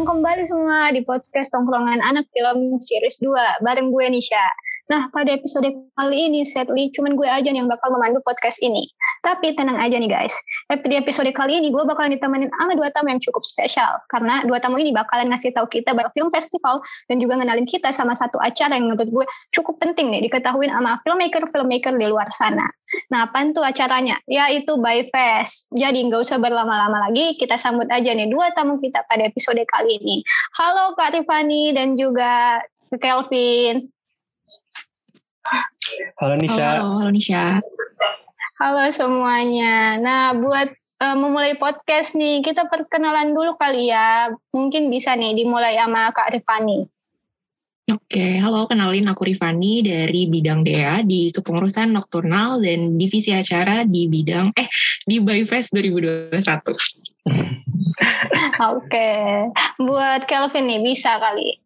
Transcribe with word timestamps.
datang 0.00 0.16
kembali 0.16 0.48
semua 0.48 0.88
di 0.96 1.04
podcast 1.04 1.52
Tongkrongan 1.52 2.00
Anak 2.00 2.24
Film 2.32 2.80
Series 2.80 3.20
2 3.20 3.60
bareng 3.60 3.92
gue 3.92 4.06
Nisha. 4.08 4.40
Nah, 4.90 5.06
pada 5.14 5.30
episode 5.30 5.70
kali 5.94 6.18
ini, 6.18 6.42
sadly, 6.42 6.90
cuman 6.90 7.14
gue 7.14 7.28
aja 7.30 7.46
yang 7.46 7.70
bakal 7.70 7.94
memandu 7.94 8.18
podcast 8.26 8.58
ini. 8.58 8.90
Tapi 9.22 9.54
tenang 9.54 9.78
aja 9.78 9.94
nih 9.94 10.10
guys, 10.10 10.34
di 10.66 10.98
episode 10.98 11.30
kali 11.30 11.62
ini 11.62 11.70
gue 11.70 11.78
bakalan 11.86 12.10
ditemenin 12.18 12.50
sama 12.50 12.74
dua 12.74 12.90
tamu 12.90 13.14
yang 13.14 13.22
cukup 13.22 13.46
spesial. 13.46 14.02
Karena 14.10 14.42
dua 14.42 14.58
tamu 14.58 14.82
ini 14.82 14.90
bakalan 14.90 15.30
ngasih 15.30 15.54
tahu 15.54 15.70
kita 15.70 15.94
banyak 15.94 16.10
film 16.10 16.34
festival 16.34 16.82
dan 17.06 17.22
juga 17.22 17.38
ngenalin 17.38 17.62
kita 17.62 17.94
sama 17.94 18.18
satu 18.18 18.42
acara 18.42 18.74
yang 18.74 18.90
menurut 18.90 19.06
gue 19.06 19.26
cukup 19.54 19.78
penting 19.78 20.10
nih 20.10 20.26
diketahui 20.26 20.66
sama 20.66 20.98
filmmaker-filmmaker 21.06 21.94
di 21.94 22.06
luar 22.10 22.26
sana. 22.34 22.66
Nah, 23.14 23.30
apa 23.30 23.46
tuh 23.54 23.62
acaranya? 23.62 24.18
Yaitu 24.26 24.74
By 24.82 25.06
Fest. 25.14 25.70
Jadi 25.70 26.02
nggak 26.10 26.26
usah 26.26 26.42
berlama-lama 26.42 27.06
lagi, 27.06 27.38
kita 27.38 27.54
sambut 27.54 27.86
aja 27.94 28.10
nih 28.10 28.26
dua 28.26 28.50
tamu 28.58 28.82
kita 28.82 29.06
pada 29.06 29.22
episode 29.22 29.62
kali 29.70 30.02
ini. 30.02 30.26
Halo 30.58 30.98
Kak 30.98 31.14
Rifani 31.14 31.70
dan 31.70 31.94
juga 31.94 32.58
Kelvin. 32.98 33.99
Halo 36.20 36.36
Nisha. 36.36 36.66
Halo, 36.78 37.00
halo 37.00 37.10
Nisha. 37.10 37.44
Halo 38.60 38.84
semuanya. 38.92 39.96
Nah, 39.96 40.36
buat 40.36 40.68
uh, 41.00 41.16
memulai 41.16 41.56
podcast 41.56 42.12
nih, 42.12 42.44
kita 42.44 42.68
perkenalan 42.68 43.32
dulu 43.32 43.56
kali 43.56 43.88
ya. 43.88 44.28
Mungkin 44.52 44.92
bisa 44.92 45.16
nih 45.16 45.32
dimulai 45.32 45.80
sama 45.80 46.12
Kak 46.12 46.36
Rifani. 46.36 46.84
Oke, 47.90 48.38
halo 48.38 48.70
kenalin 48.70 49.10
aku 49.10 49.26
Rifani 49.26 49.82
dari 49.82 50.30
bidang 50.30 50.62
DEA 50.62 51.02
di 51.02 51.34
kepengurusan 51.34 51.90
nokturnal 51.90 52.62
dan 52.62 52.94
divisi 52.94 53.34
acara 53.34 53.82
di 53.82 54.06
bidang 54.06 54.54
eh 54.54 54.70
di 55.02 55.18
Byfest 55.18 55.74
2021. 55.74 56.38
Oke, 58.70 59.10
buat 59.82 60.22
Kelvin 60.30 60.70
nih 60.70 60.80
bisa 60.86 61.18
kali. 61.18 61.58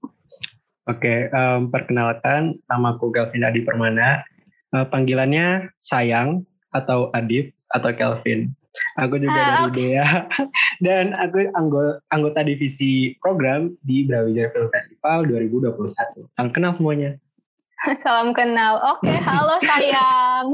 Oke, 0.85 1.33
um, 1.33 1.73
perkenalkan 1.73 2.61
nama 2.69 2.93
aku 2.93 3.09
Kelvin 3.09 3.49
Adi 3.49 3.65
Permana. 3.65 4.21
Uh, 4.69 4.85
panggilannya 4.85 5.73
sayang 5.81 6.45
atau 6.77 7.09
Adif 7.17 7.49
atau 7.73 7.89
Kelvin. 7.97 8.53
Aku 9.01 9.17
juga 9.17 9.39
ah, 9.39 9.47
dari 9.47 9.65
okay. 9.71 9.87
DEA 9.95 10.09
dan 10.87 11.05
aku 11.15 11.47
anggota, 11.55 12.03
anggota 12.11 12.43
divisi 12.45 13.15
program 13.23 13.73
di 13.87 14.05
Brawijaya 14.05 14.51
Film 14.51 14.69
Festival 14.75 15.25
2021. 15.31 16.29
Salam 16.35 16.51
kenal 16.51 16.75
semuanya. 16.77 17.17
Salam 18.03 18.35
kenal. 18.37 18.83
Oke, 18.99 19.09
okay, 19.09 19.17
halo 19.31 19.57
sayang. 19.63 20.47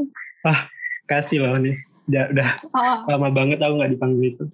Ah, 0.45 0.69
kasih 1.09 1.43
loh 1.43 1.59
Nis. 1.59 1.91
Udah, 2.07 2.31
udah 2.31 2.51
oh. 2.71 2.99
lama 3.09 3.35
banget 3.35 3.59
aku 3.59 3.83
nggak 3.83 3.93
dipanggil 3.99 4.37
itu. 4.37 4.45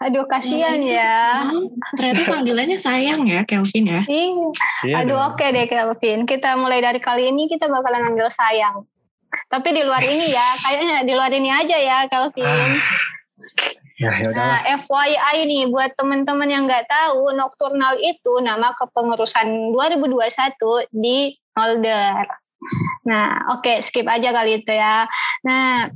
Aduh 0.00 0.24
kasihan 0.24 0.80
ya. 0.80 1.44
Ternyata 1.92 2.24
panggilannya 2.24 2.80
sayang 2.80 3.28
ya 3.28 3.44
Kelvin 3.44 3.84
ya. 3.84 4.00
Iya. 4.08 5.04
Aduh 5.04 5.20
oke 5.20 5.36
okay 5.36 5.52
deh 5.52 5.68
Kelvin. 5.68 6.24
Kita 6.24 6.56
mulai 6.56 6.80
dari 6.80 6.96
kali 7.04 7.28
ini 7.28 7.52
kita 7.52 7.68
bakalan 7.68 8.08
manggil 8.08 8.32
sayang. 8.32 8.88
Tapi 9.50 9.68
di 9.76 9.82
luar 9.84 10.00
ini 10.02 10.26
ya, 10.32 10.48
kayaknya 10.64 10.96
di 11.04 11.12
luar 11.12 11.30
ini 11.30 11.50
aja 11.52 11.76
ya, 11.76 11.98
Kelvin. 12.08 12.44
Ah. 12.46 12.70
Ya, 14.00 14.16
nah, 14.32 14.64
FYI 14.80 15.44
nih 15.44 15.68
buat 15.68 15.92
teman-teman 15.92 16.48
yang 16.48 16.64
nggak 16.64 16.88
tahu, 16.88 17.36
Nocturnal 17.36 18.00
itu 18.00 18.40
nama 18.40 18.72
kepengurusan 18.72 19.76
2021 19.76 20.88
di 20.88 21.36
Molder. 21.52 22.24
Nah, 23.08 23.50
oke, 23.56 23.64
okay, 23.64 23.76
skip 23.80 24.06
aja 24.06 24.30
kali 24.30 24.60
itu 24.62 24.72
ya. 24.72 25.08
Nah, 25.42 25.88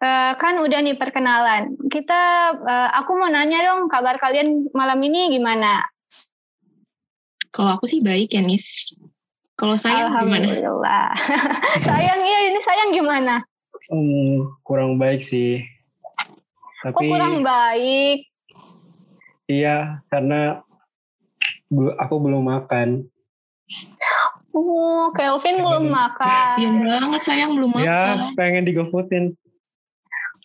uh, 0.00 0.32
kan 0.36 0.58
udah 0.60 0.80
nih 0.80 0.96
perkenalan. 0.96 1.76
Kita, 1.88 2.52
uh, 2.56 2.88
aku 2.96 3.16
mau 3.16 3.28
nanya 3.28 3.62
dong, 3.64 3.86
kabar 3.86 4.16
kalian 4.16 4.68
malam 4.72 4.98
ini 5.04 5.30
gimana? 5.32 5.84
Kalau 7.52 7.76
aku 7.76 7.88
sih 7.88 8.04
baik 8.04 8.32
ya, 8.36 8.44
Nis. 8.44 8.92
Kalau 9.56 9.80
sayang 9.80 10.12
Alhamdulillah. 10.12 11.16
gimana? 11.16 11.16
sayang 11.88 12.20
ya 12.20 12.38
ini 12.52 12.60
sayang 12.60 12.90
gimana? 12.92 13.34
Hmm, 13.88 14.52
kurang 14.60 15.00
baik 15.00 15.24
sih. 15.24 15.64
Tapi, 16.84 16.92
Kok 16.92 17.12
kurang 17.16 17.40
baik? 17.40 18.28
Iya, 19.48 20.04
karena 20.12 20.60
aku 21.96 22.14
belum 22.20 22.44
makan. 22.44 23.08
Oh, 24.56 25.12
Kelvin 25.12 25.60
belum 25.60 25.92
makan. 25.92 26.56
Iya 26.56 26.70
banget 26.80 27.20
sayang 27.28 27.60
belum 27.60 27.76
ya, 27.76 27.76
makan. 27.76 28.16
Ya, 28.16 28.32
pengen 28.40 28.64
digofoodin. 28.64 29.24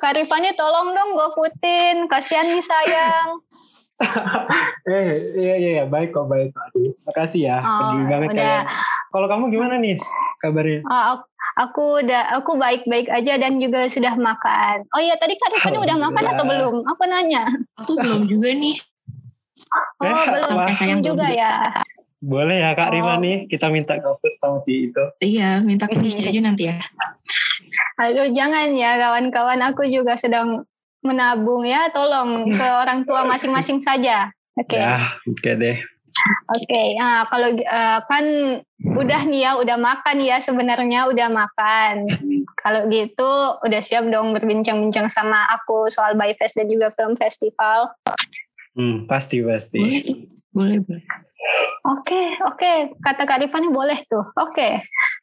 Kak 0.04 0.20
Rifani 0.20 0.52
tolong 0.52 0.92
dong 0.92 1.16
gofoodin, 1.16 2.12
kasihan 2.12 2.52
nih 2.52 2.60
sayang. 2.60 3.40
eh, 4.92 5.32
iya, 5.38 5.54
iya, 5.62 5.72
iya, 5.80 5.84
baik 5.88 6.12
kok, 6.12 6.28
baik 6.28 6.52
kok. 6.52 6.76
Makasih 7.08 7.48
ya, 7.48 7.58
oh, 7.64 7.80
peduli 7.80 8.04
banget 8.12 8.28
udah. 8.36 8.60
Kalau 9.16 9.28
kamu 9.32 9.44
gimana 9.54 9.76
nih 9.80 9.96
kabarnya? 10.44 10.80
Oh, 10.90 11.04
aku, 11.16 11.26
aku 11.56 11.84
udah, 12.04 12.24
aku 12.36 12.52
baik-baik 12.60 13.08
aja 13.08 13.40
dan 13.40 13.64
juga 13.64 13.88
sudah 13.88 14.18
makan. 14.20 14.90
Oh 14.92 15.00
iya, 15.00 15.16
tadi 15.16 15.40
Kak 15.40 15.56
Rifani 15.56 15.80
udah 15.80 15.98
makan 16.02 16.26
atau 16.36 16.44
belum? 16.50 16.76
Aku 16.84 17.04
nanya. 17.08 17.48
Aku 17.80 17.96
belum 17.96 18.28
juga 18.28 18.52
nih. 18.58 18.76
Oh, 20.02 20.04
eh, 20.04 20.26
belum. 20.36 20.58
Sayang 20.76 21.00
juga 21.00 21.32
ya. 21.32 21.80
Boleh 22.22 22.62
ya 22.62 22.78
Kak 22.78 22.90
oh. 22.90 22.94
Rifani, 22.94 23.50
kita 23.50 23.74
minta 23.74 23.98
GoFood 23.98 24.38
sama 24.38 24.62
si 24.62 24.94
itu. 24.94 25.04
Iya, 25.26 25.66
minta 25.66 25.90
ke 25.90 25.98
aja 25.98 26.42
nanti 26.46 26.70
ya. 26.70 26.78
Aduh, 27.98 28.30
jangan 28.30 28.78
ya 28.78 29.02
kawan-kawan, 29.02 29.58
aku 29.66 29.90
juga 29.90 30.14
sedang 30.22 30.70
menabung 31.02 31.66
ya, 31.66 31.90
tolong 31.90 32.54
ke 32.54 32.62
orang 32.86 33.10
tua 33.10 33.26
masing-masing 33.26 33.82
saja. 33.82 34.30
Oke. 34.54 34.78
Okay. 34.78 34.86
Ya, 34.86 35.18
oke 35.26 35.42
okay 35.42 35.54
deh. 35.58 35.78
Oke, 36.52 36.68
okay, 36.68 36.88
nah 37.00 37.24
kalau 37.26 37.56
uh, 37.56 38.00
kan 38.06 38.26
udah 38.84 39.22
nih 39.26 39.48
ya, 39.48 39.52
udah 39.58 39.80
makan 39.80 40.22
ya 40.22 40.38
sebenarnya 40.38 41.10
udah 41.10 41.28
makan. 41.32 42.06
Kalau 42.62 42.86
gitu 42.94 43.34
udah 43.66 43.82
siap 43.82 44.06
dong 44.12 44.36
berbincang-bincang 44.36 45.10
sama 45.10 45.48
aku 45.50 45.90
soal 45.90 46.14
Byfest 46.14 46.60
dan 46.60 46.70
juga 46.70 46.94
film 46.94 47.18
festival. 47.18 47.96
Hmm, 48.78 49.10
pasti 49.10 49.42
pasti. 49.42 49.82
Boleh, 50.52 50.84
boleh. 50.84 51.02
Oke, 51.82 52.14
okay, 52.14 52.26
oke. 52.46 52.58
Okay. 52.62 52.78
Kata 53.02 53.26
Kak 53.26 53.42
Rifani 53.42 53.74
boleh 53.74 53.98
tuh. 54.06 54.22
Oke, 54.38 54.54
okay. 54.54 54.74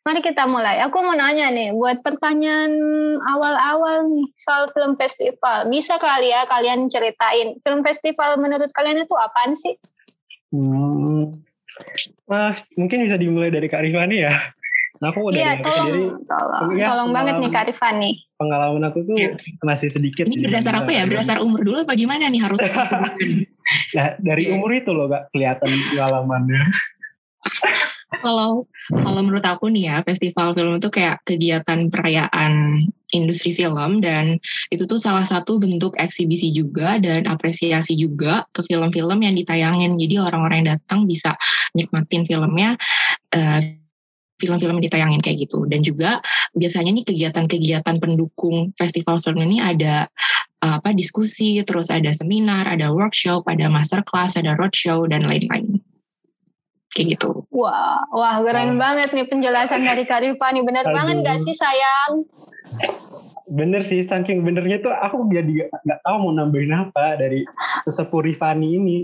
mari 0.03 0.19
kita 0.19 0.43
mulai. 0.51 0.83
Aku 0.83 0.99
mau 1.07 1.15
nanya 1.15 1.55
nih, 1.55 1.71
buat 1.71 2.03
pertanyaan 2.03 2.75
awal-awal 3.23 4.11
nih 4.11 4.27
soal 4.35 4.67
film 4.75 4.99
festival. 4.99 5.71
Bisa 5.71 6.03
kali 6.03 6.35
ya 6.35 6.51
kalian 6.51 6.91
ceritain 6.91 7.63
film 7.63 7.87
festival 7.87 8.43
menurut 8.43 8.75
kalian 8.75 9.07
itu 9.07 9.15
apaan 9.15 9.55
sih? 9.55 9.79
Hmm. 10.51 11.47
Nah, 12.27 12.59
mungkin 12.75 13.07
bisa 13.07 13.15
dimulai 13.15 13.55
dari 13.55 13.71
Kak 13.71 13.87
Rifani 13.87 14.27
ya. 14.27 14.35
Nah, 14.99 15.15
aku 15.15 15.31
udah 15.31 15.39
iya, 15.39 15.53
tolong, 15.63 15.87
sendiri. 15.87 16.07
Tolong, 16.27 16.69
ya, 16.75 16.87
tolong 16.91 17.11
banget 17.15 17.35
nih 17.39 17.51
Kak 17.55 17.65
Rifani. 17.71 18.11
Pengalaman 18.35 18.83
aku 18.91 18.99
tuh 19.07 19.15
ya. 19.15 19.31
masih 19.63 19.89
sedikit. 19.95 20.27
Ini 20.27 20.43
berdasar 20.43 20.75
apa 20.75 20.91
ya? 20.91 21.07
Berdasar 21.07 21.39
umur 21.39 21.63
dulu 21.63 21.87
apa 21.87 21.95
gimana 21.95 22.27
nih 22.27 22.43
harus? 22.43 22.59
nah, 23.97 24.07
dari 24.19 24.51
umur 24.51 24.75
itu 24.75 24.91
loh 24.91 25.07
Kak 25.07 25.31
kelihatan 25.31 25.71
pengalamannya. 25.95 26.63
kalau 28.25 28.67
kalau 28.89 29.21
menurut 29.21 29.45
aku 29.45 29.69
nih 29.71 29.95
ya 29.95 29.97
festival 30.03 30.57
film 30.57 30.81
itu 30.81 30.89
kayak 30.89 31.23
kegiatan 31.29 31.93
perayaan 31.93 32.83
industri 33.13 33.57
film 33.57 34.05
dan 34.05 34.37
itu 34.69 34.85
tuh 34.85 35.01
salah 35.01 35.25
satu 35.25 35.61
bentuk 35.61 35.97
eksibisi 35.97 36.53
juga 36.53 37.01
dan 37.01 37.25
apresiasi 37.25 37.97
juga 37.97 38.45
ke 38.53 38.65
film-film 38.65 39.21
yang 39.25 39.37
ditayangin 39.37 39.97
jadi 39.97 40.25
orang-orang 40.25 40.65
yang 40.65 40.71
datang 40.81 41.09
bisa 41.09 41.37
nikmatin 41.73 42.25
filmnya 42.29 42.77
uh, 43.33 43.61
film-film 44.39 44.79
yang 44.79 44.87
ditayangin 44.87 45.21
kayak 45.21 45.47
gitu. 45.47 45.67
Dan 45.67 45.83
juga 45.83 46.23
biasanya 46.55 46.95
nih 46.95 47.05
kegiatan-kegiatan 47.05 47.97
pendukung 47.99 48.73
festival 48.79 49.19
film 49.21 49.43
ini 49.45 49.59
ada 49.59 50.07
apa 50.59 50.91
diskusi, 50.91 51.63
terus 51.63 51.87
ada 51.91 52.11
seminar, 52.11 52.67
ada 52.67 52.91
workshop, 52.91 53.47
ada 53.47 53.71
masterclass, 53.71 54.35
ada 54.35 54.59
roadshow 54.59 55.07
dan 55.07 55.27
lain-lain. 55.27 55.79
Kayak 56.95 57.19
gitu. 57.19 57.47
Wah, 57.53 58.03
wah 58.11 58.41
keren 58.43 58.75
wow. 58.75 58.81
banget 58.81 59.15
nih 59.15 59.27
penjelasan 59.29 59.85
dari 59.85 60.03
Karifa 60.09 60.51
nih. 60.51 60.65
Bener 60.65 60.89
Aduh. 60.89 60.95
banget 60.97 61.17
gak 61.23 61.39
sih 61.45 61.55
sayang? 61.55 62.27
Bener 63.49 63.81
sih, 63.81 64.05
saking 64.05 64.45
benernya 64.45 64.79
tuh 64.85 64.93
aku 64.93 65.25
jadi 65.33 65.73
gak 65.73 66.01
tahu 66.05 66.17
mau 66.29 66.33
nambahin 66.37 66.73
apa 66.73 67.17
dari 67.17 67.49
sesepuh 67.89 68.21
Rifani 68.21 68.77
ini 68.77 68.99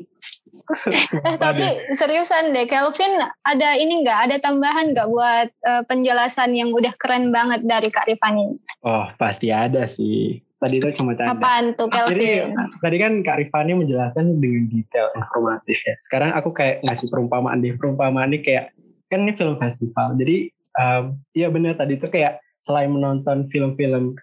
eh 1.29 1.37
tapi 1.37 1.93
seriusan 1.93 2.57
deh, 2.57 2.65
Kelvin 2.65 3.21
ada 3.45 3.77
ini 3.77 4.01
nggak, 4.01 4.19
ada 4.29 4.37
tambahan 4.41 4.97
nggak 4.97 5.09
buat 5.13 5.49
uh, 5.61 5.83
penjelasan 5.85 6.57
yang 6.57 6.73
udah 6.73 6.93
keren 6.97 7.29
banget 7.29 7.61
dari 7.69 7.93
Kak 7.93 8.09
Rifani? 8.09 8.57
Oh 8.81 9.05
pasti 9.21 9.53
ada 9.53 9.85
sih. 9.85 10.41
Tadi 10.57 10.81
itu 10.81 10.89
cuma 10.97 11.13
tanda. 11.13 11.37
Apaan 11.37 11.77
tuh 11.77 11.93
Kelvin? 11.93 12.17
Tadi, 12.17 12.81
tadi 12.81 12.97
kan 12.97 13.13
Kak 13.21 13.37
Rifani 13.45 13.73
menjelaskan 13.77 14.41
dengan 14.41 14.65
detail 14.73 15.13
informatif 15.13 15.77
ya. 15.85 15.95
Sekarang 16.01 16.33
aku 16.33 16.57
kayak 16.57 16.81
ngasih 16.89 17.13
perumpamaan 17.13 17.61
deh. 17.61 17.77
Perumpamaan 17.77 18.33
ini 18.33 18.41
kayak 18.41 18.73
kan 19.13 19.29
ini 19.29 19.37
film 19.37 19.61
festival. 19.61 20.17
Jadi 20.17 20.49
um, 20.81 21.21
iya 21.37 21.53
benar 21.53 21.77
tadi 21.77 22.01
itu 22.01 22.09
kayak 22.09 22.41
selain 22.65 22.89
menonton 22.89 23.53
film-film 23.53 24.17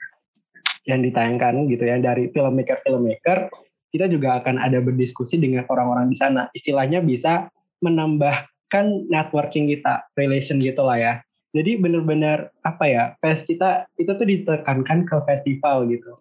yang 0.92 1.02
ditayangkan 1.02 1.72
gitu 1.72 1.88
ya 1.88 1.96
dari 2.04 2.28
filmmaker-filmmaker 2.36 3.48
kita 3.92 4.08
juga 4.08 4.40
akan 4.40 4.56
ada 4.58 4.80
berdiskusi 4.80 5.36
dengan 5.36 5.68
orang-orang 5.68 6.08
di 6.08 6.18
sana. 6.18 6.48
Istilahnya 6.56 7.04
bisa 7.04 7.52
menambahkan 7.84 9.12
networking 9.12 9.68
kita, 9.68 10.08
relation 10.16 10.58
gitu 10.64 10.82
lah 10.82 10.98
ya. 10.98 11.14
Jadi 11.52 11.76
benar-benar 11.76 12.56
apa 12.64 12.88
ya, 12.88 13.04
fest 13.20 13.44
kita 13.44 13.84
itu 14.00 14.16
tuh 14.16 14.24
ditekankan 14.24 15.04
ke 15.04 15.16
festival 15.28 15.92
gitu. 15.92 16.16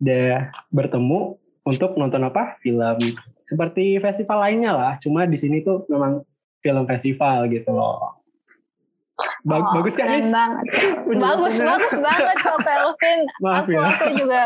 Dan 0.00 0.48
bertemu 0.72 1.36
untuk 1.68 2.00
nonton 2.00 2.24
apa? 2.24 2.56
Film. 2.64 2.96
Seperti 3.44 4.00
festival 4.00 4.40
lainnya 4.40 4.72
lah, 4.72 4.92
cuma 5.04 5.28
di 5.28 5.36
sini 5.36 5.60
tuh 5.60 5.84
memang 5.92 6.24
film 6.64 6.88
festival 6.88 7.52
gitu 7.52 7.68
loh. 7.68 8.19
Bag 9.40 9.64
oh, 9.64 9.72
bagus 9.80 9.94
kan 9.96 10.28
banget. 10.28 10.64
bagus 11.24 11.56
bagus 11.64 11.94
banget 11.96 12.36
kok 12.44 12.58
Kelvin. 12.60 13.18
Maaf 13.44 13.64
aku 13.64 13.72
ya. 13.72 13.84
aku 13.88 14.06
juga 14.12 14.42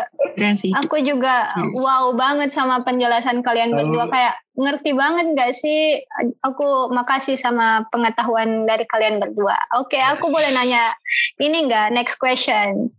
aku 0.79 0.97
juga 1.03 1.35
wow 1.75 2.15
banget 2.15 2.55
sama 2.55 2.87
penjelasan 2.87 3.43
kalian 3.43 3.75
berdua 3.75 4.07
kayak 4.07 4.35
ngerti 4.55 4.95
banget 4.95 5.35
gak 5.35 5.51
sih? 5.51 5.99
Aku 6.47 6.95
makasih 6.95 7.35
sama 7.35 7.83
pengetahuan 7.91 8.71
dari 8.71 8.87
kalian 8.87 9.19
berdua. 9.19 9.59
Oke, 9.75 9.99
okay, 9.99 10.03
aku 10.03 10.31
boleh 10.31 10.55
nanya 10.55 10.95
ini 11.43 11.67
enggak 11.67 11.91
next 11.91 12.23
question? 12.23 12.95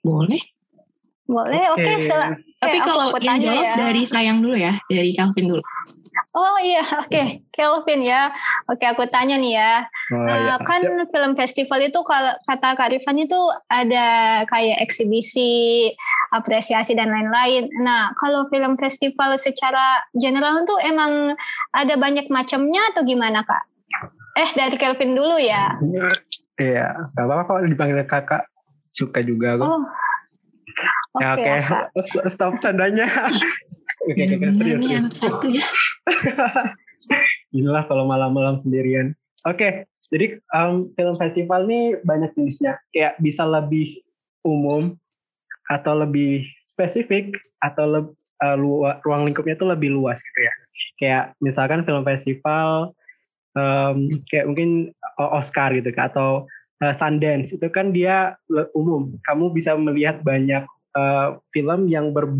Boleh. 0.00 0.40
Boleh, 1.24 1.72
oke. 1.72 1.80
Okay. 1.80 1.96
Okay. 2.04 2.24
Tapi 2.60 2.78
kalau 2.84 3.12
aku 3.12 3.20
yang 3.20 3.40
jawab 3.40 3.64
ya. 3.64 3.74
dari 3.76 4.02
sayang 4.04 4.44
dulu 4.44 4.56
ya, 4.56 4.76
dari 4.88 5.12
Calvin 5.16 5.56
dulu. 5.56 5.64
Oh 6.34 6.58
iya, 6.62 6.82
oke, 7.02 7.10
okay. 7.10 7.26
Kelvin 7.54 8.02
ya. 8.02 8.30
Oke, 8.66 8.82
okay, 8.82 8.88
aku 8.90 9.06
tanya 9.10 9.38
nih 9.38 9.58
ya. 9.58 9.86
Oh, 10.10 10.26
uh, 10.26 10.58
kan 10.62 10.82
ya. 10.82 11.06
film 11.10 11.32
festival 11.38 11.78
itu 11.82 12.00
kalau 12.02 12.34
kata 12.46 12.74
Kak 12.74 12.90
Rifan 12.90 13.22
itu 13.22 13.38
ada 13.70 14.42
kayak 14.50 14.82
eksibisi, 14.82 15.90
apresiasi 16.34 16.98
dan 16.98 17.10
lain-lain. 17.10 17.70
Nah, 17.82 18.14
kalau 18.18 18.46
film 18.50 18.74
festival 18.78 19.38
secara 19.38 20.02
general 20.18 20.66
tuh 20.66 20.78
emang 20.82 21.38
ada 21.70 21.94
banyak 21.94 22.26
macamnya 22.30 22.82
atau 22.94 23.06
gimana 23.06 23.46
Kak? 23.46 23.62
Eh, 24.34 24.50
dari 24.58 24.74
Kelvin 24.74 25.14
dulu 25.14 25.38
ya. 25.38 25.78
Iya, 26.58 27.10
gak 27.14 27.26
apa-apa 27.26 27.62
kalau 27.62 27.70
dipanggil 27.70 28.02
kakak. 28.06 28.42
Suka 28.94 29.22
juga 29.22 29.58
aku. 29.58 29.66
Oh. 29.66 29.82
Ya, 31.22 31.38
oke, 31.38 31.46
okay, 31.46 31.58
okay. 31.62 32.26
stop 32.34 32.58
tandanya. 32.58 33.06
Oke, 34.04 34.20
okay, 34.20 34.36
okay, 34.36 34.52
serius, 34.52 34.80
serius. 34.84 35.00
anak 35.00 35.16
satu 35.16 35.46
ya. 35.48 35.64
Inilah 37.56 37.88
kalau 37.88 38.04
malam-malam 38.04 38.60
sendirian. 38.60 39.16
Oke, 39.48 39.56
okay, 39.56 39.72
jadi 40.12 40.36
um, 40.52 40.92
film 40.92 41.16
festival 41.16 41.64
ini 41.64 41.96
banyak 42.04 42.36
jenisnya. 42.36 42.76
Kayak 42.92 43.16
bisa 43.24 43.48
lebih 43.48 44.04
umum 44.44 44.92
atau 45.72 45.96
lebih 45.96 46.44
spesifik 46.60 47.32
atau 47.64 47.84
le, 47.88 48.00
uh, 48.44 48.56
ruang 49.08 49.24
lingkupnya 49.24 49.56
itu 49.56 49.64
lebih 49.64 49.96
luas 49.96 50.20
gitu 50.20 50.40
ya. 50.44 50.54
Kayak 51.00 51.24
misalkan 51.40 51.88
film 51.88 52.04
festival 52.04 52.92
um, 53.56 54.12
kayak 54.28 54.44
mungkin 54.52 54.92
Oscar 55.16 55.72
gitu 55.72 55.88
kan 55.96 56.12
atau 56.12 56.44
uh, 56.84 56.92
Sundance 56.92 57.56
itu 57.56 57.66
kan 57.72 57.88
dia 57.88 58.36
umum. 58.76 59.16
Kamu 59.24 59.48
bisa 59.56 59.72
melihat 59.80 60.20
banyak 60.20 60.68
uh, 60.94 61.38
film 61.50 61.90
yang 61.90 62.14
ber, 62.14 62.30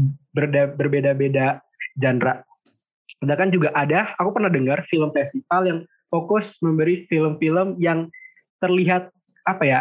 berbeda-beda 0.79 1.61
genre. 1.99 2.43
Sedangkan 3.21 3.51
juga 3.53 3.69
ada, 3.77 4.15
aku 4.19 4.35
pernah 4.35 4.51
dengar 4.51 4.83
film 4.89 5.11
festival 5.15 5.63
yang 5.67 5.79
fokus 6.09 6.59
memberi 6.63 7.07
film-film 7.11 7.77
yang 7.83 8.09
terlihat 8.63 9.11
apa 9.45 9.65
ya 9.67 9.81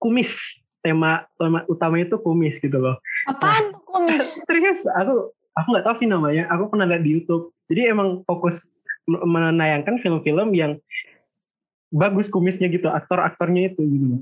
kumis 0.00 0.62
tema 0.80 1.28
tema 1.36 1.66
utama 1.68 2.00
itu 2.00 2.16
kumis 2.16 2.56
gitu 2.56 2.80
loh. 2.80 2.96
Apaan 3.28 3.76
nah, 3.76 3.80
kumis? 3.84 4.40
Serius, 4.48 4.88
aku 4.96 5.34
aku 5.52 5.66
nggak 5.76 5.84
tahu 5.84 5.96
sih 6.00 6.08
namanya. 6.08 6.48
Aku 6.48 6.72
pernah 6.72 6.88
lihat 6.88 7.04
di 7.04 7.20
YouTube. 7.20 7.52
Jadi 7.68 7.92
emang 7.92 8.24
fokus 8.24 8.64
menayangkan 9.06 10.00
film-film 10.00 10.54
yang 10.56 10.80
bagus 11.90 12.30
kumisnya 12.30 12.70
gitu, 12.70 12.86
aktor-aktornya 12.86 13.74
itu 13.74 13.82
gitu. 13.82 14.16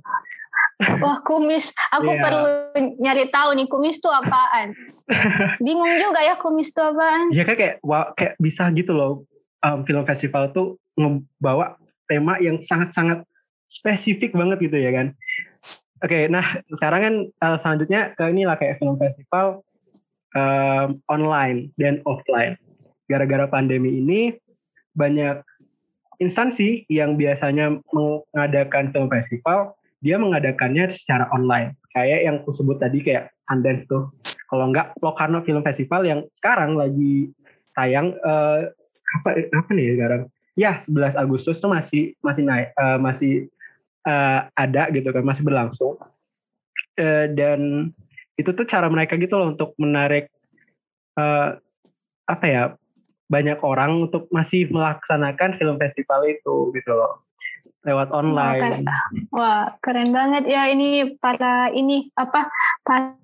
Wah 0.79 1.19
kumis, 1.27 1.75
aku 1.91 2.15
yeah. 2.15 2.23
perlu 2.23 2.55
nyari 3.03 3.27
tahu 3.35 3.51
nih 3.59 3.67
kumis 3.67 3.99
tuh 3.99 4.15
apaan. 4.15 4.71
Bingung 5.67 5.91
juga 5.99 6.23
ya 6.23 6.39
kumis 6.39 6.71
tuh 6.71 6.95
apaan. 6.95 7.35
Iya 7.35 7.43
kan 7.43 7.55
kayak 7.59 7.75
wah, 7.83 8.15
kayak 8.15 8.39
bisa 8.39 8.71
gitu 8.71 8.95
loh 8.95 9.27
um, 9.67 9.83
film 9.83 10.07
festival 10.07 10.55
tuh 10.55 10.79
ngebawa 10.95 11.75
tema 12.07 12.39
yang 12.39 12.63
sangat-sangat 12.63 13.27
spesifik 13.67 14.39
banget 14.39 14.71
gitu 14.71 14.79
ya 14.79 14.95
kan. 14.95 15.07
Oke, 15.99 16.15
okay, 16.15 16.23
nah 16.31 16.63
sekarang 16.71 17.01
kan 17.03 17.15
uh, 17.43 17.59
selanjutnya 17.59 18.15
ke 18.15 18.23
ini 18.31 18.47
lah 18.47 18.55
kayak 18.55 18.79
film 18.79 18.95
festival 19.03 19.67
um, 20.39 21.03
online 21.11 21.75
dan 21.75 21.99
offline. 22.07 22.55
Gara-gara 23.11 23.51
pandemi 23.51 23.99
ini 23.99 24.39
banyak 24.95 25.43
instansi 26.23 26.87
yang 26.87 27.19
biasanya 27.19 27.83
mengadakan 27.91 28.95
film 28.95 29.11
festival 29.11 29.78
dia 29.99 30.17
mengadakannya 30.17 30.87
secara 30.91 31.27
online. 31.35 31.75
Kayak 31.91 32.21
yang 32.23 32.37
aku 32.43 32.55
sebut 32.55 32.79
tadi 32.79 33.03
kayak 33.03 33.35
Sundance 33.43 33.91
tuh. 33.91 34.15
Kalau 34.49 34.71
enggak 34.71 34.95
Locarno 35.03 35.43
Film 35.43 35.61
Festival 35.67 36.07
yang 36.07 36.21
sekarang 36.33 36.79
lagi 36.79 37.35
tayang 37.75 38.15
uh, 38.23 38.71
apa 39.21 39.29
apa 39.51 39.71
nih 39.75 39.99
sekarang? 39.99 40.23
Ya 40.59 40.79
11 40.79 41.15
Agustus 41.19 41.59
tuh 41.63 41.71
masih 41.71 42.15
masih 42.23 42.43
naik 42.47 42.75
uh, 42.79 42.99
masih 42.99 43.51
uh, 44.07 44.47
ada 44.55 44.91
gitu 44.95 45.11
kan 45.11 45.23
masih 45.27 45.43
berlangsung. 45.43 45.99
Uh, 46.99 47.27
dan 47.35 47.93
itu 48.39 48.51
tuh 48.55 48.67
cara 48.67 48.87
mereka 48.87 49.19
gitu 49.19 49.35
loh 49.35 49.55
untuk 49.55 49.75
menarik 49.79 50.31
uh, 51.19 51.59
apa 52.31 52.47
ya 52.47 52.63
banyak 53.29 53.61
orang 53.61 54.09
untuk 54.09 54.31
masih 54.33 54.71
melaksanakan 54.73 55.61
film 55.61 55.77
festival 55.77 56.25
itu 56.25 56.73
gitu 56.73 56.93
loh 56.95 57.28
lewat 57.87 58.09
online. 58.11 58.83
Wah, 59.31 59.71
keren 59.85 60.11
banget 60.11 60.51
ya 60.51 60.67
ini 60.71 61.15
para 61.19 61.71
ini 61.71 62.11
apa 62.19 62.51
para 62.83 63.15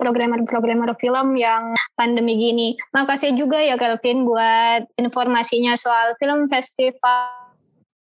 programmer-programmer 0.00 0.96
film 0.96 1.36
yang 1.36 1.76
pandemi 1.92 2.38
gini. 2.40 2.68
Makasih 2.94 3.36
juga 3.36 3.60
ya 3.60 3.76
Kelvin 3.76 4.24
buat 4.24 4.88
informasinya 4.96 5.76
soal 5.76 6.16
film 6.16 6.48
festival 6.48 7.28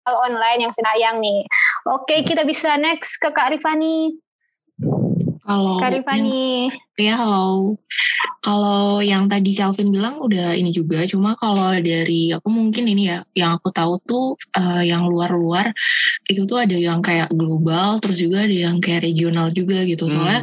online 0.06 0.62
yang 0.62 0.72
sedang 0.72 1.18
nih. 1.18 1.42
Oke, 1.90 2.22
kita 2.22 2.46
bisa 2.46 2.78
next 2.78 3.18
ke 3.18 3.34
Kak 3.34 3.50
Rifani. 3.50 4.14
Kalau 5.42 5.82
Kak 5.82 5.98
Rifani. 5.98 6.70
Ya, 6.70 6.85
halo. 7.04 7.76
Kalau 8.40 9.04
yang 9.04 9.28
tadi 9.28 9.52
Calvin 9.52 9.92
bilang 9.92 10.16
udah 10.22 10.56
ini 10.56 10.72
juga, 10.72 11.04
cuma 11.04 11.36
kalau 11.36 11.76
dari 11.76 12.32
aku 12.32 12.48
mungkin 12.48 12.88
ini 12.88 13.12
ya, 13.12 13.20
yang 13.36 13.60
aku 13.60 13.68
tahu 13.68 14.00
tuh 14.06 14.26
uh, 14.56 14.80
yang 14.80 15.04
luar-luar 15.04 15.76
itu 16.30 16.48
tuh 16.48 16.62
ada 16.62 16.72
yang 16.72 17.04
kayak 17.04 17.28
global, 17.34 18.00
terus 18.00 18.22
juga 18.22 18.48
ada 18.48 18.54
yang 18.54 18.80
kayak 18.80 19.04
regional 19.04 19.52
juga 19.52 19.84
gitu. 19.84 20.08
Hmm. 20.08 20.14
Soalnya 20.14 20.42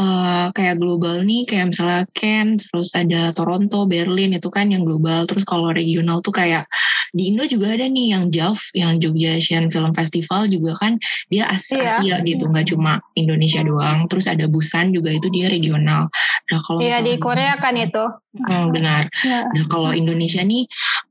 uh, 0.00 0.46
kayak 0.56 0.80
global 0.82 1.22
nih, 1.22 1.46
kayak 1.46 1.70
misalnya 1.70 2.02
Cannes, 2.16 2.66
terus 2.66 2.90
ada 2.96 3.30
Toronto, 3.30 3.86
Berlin 3.86 4.34
itu 4.34 4.48
kan 4.50 4.72
yang 4.72 4.82
global. 4.82 5.28
Terus 5.28 5.46
kalau 5.46 5.70
regional 5.70 6.24
tuh 6.24 6.34
kayak 6.34 6.66
di 7.14 7.30
Indo 7.30 7.46
juga 7.46 7.76
ada 7.76 7.86
nih 7.86 8.16
yang 8.16 8.32
JAV, 8.32 8.58
yang 8.74 8.98
Jogja 8.98 9.38
Asian 9.38 9.70
Film 9.70 9.92
Festival 9.94 10.50
juga 10.50 10.74
kan 10.80 10.98
dia 11.30 11.46
Asia, 11.46 12.02
iya. 12.02 12.18
gitu, 12.26 12.48
nggak 12.50 12.74
cuma 12.74 12.98
Indonesia 13.14 13.62
doang. 13.62 14.08
Terus 14.10 14.26
ada 14.26 14.48
Busan 14.50 14.90
juga 14.90 15.12
itu 15.12 15.28
dia 15.30 15.46
regional 15.52 15.75
regional. 15.76 16.08
Nah 16.48 16.58
kalau 16.64 16.80
iya 16.80 17.04
di 17.04 17.20
Korea 17.20 17.60
kan 17.60 17.76
itu. 17.76 18.04
Hmm, 18.48 18.72
benar. 18.72 19.12
Ya. 19.20 19.44
Nah 19.44 19.64
kalau 19.68 19.92
Indonesia 19.92 20.40
nih 20.40 20.64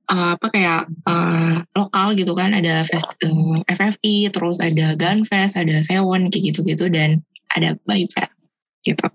uh, 0.10 0.34
apa 0.36 0.48
kayak 0.50 0.82
uh, 1.06 1.62
lokal 1.78 2.18
gitu 2.18 2.34
kan 2.34 2.58
ada 2.58 2.82
fest, 2.90 3.06
uh, 3.22 3.62
eh, 3.62 3.76
FFI, 3.78 4.34
terus 4.34 4.58
ada 4.58 4.98
Gunfest, 4.98 5.54
ada 5.56 5.78
Sewon 5.86 6.34
kayak 6.34 6.56
gitu-gitu 6.56 6.90
dan 6.90 7.22
ada 7.54 7.78
Bayfest 7.86 8.34
gitu. 8.82 9.06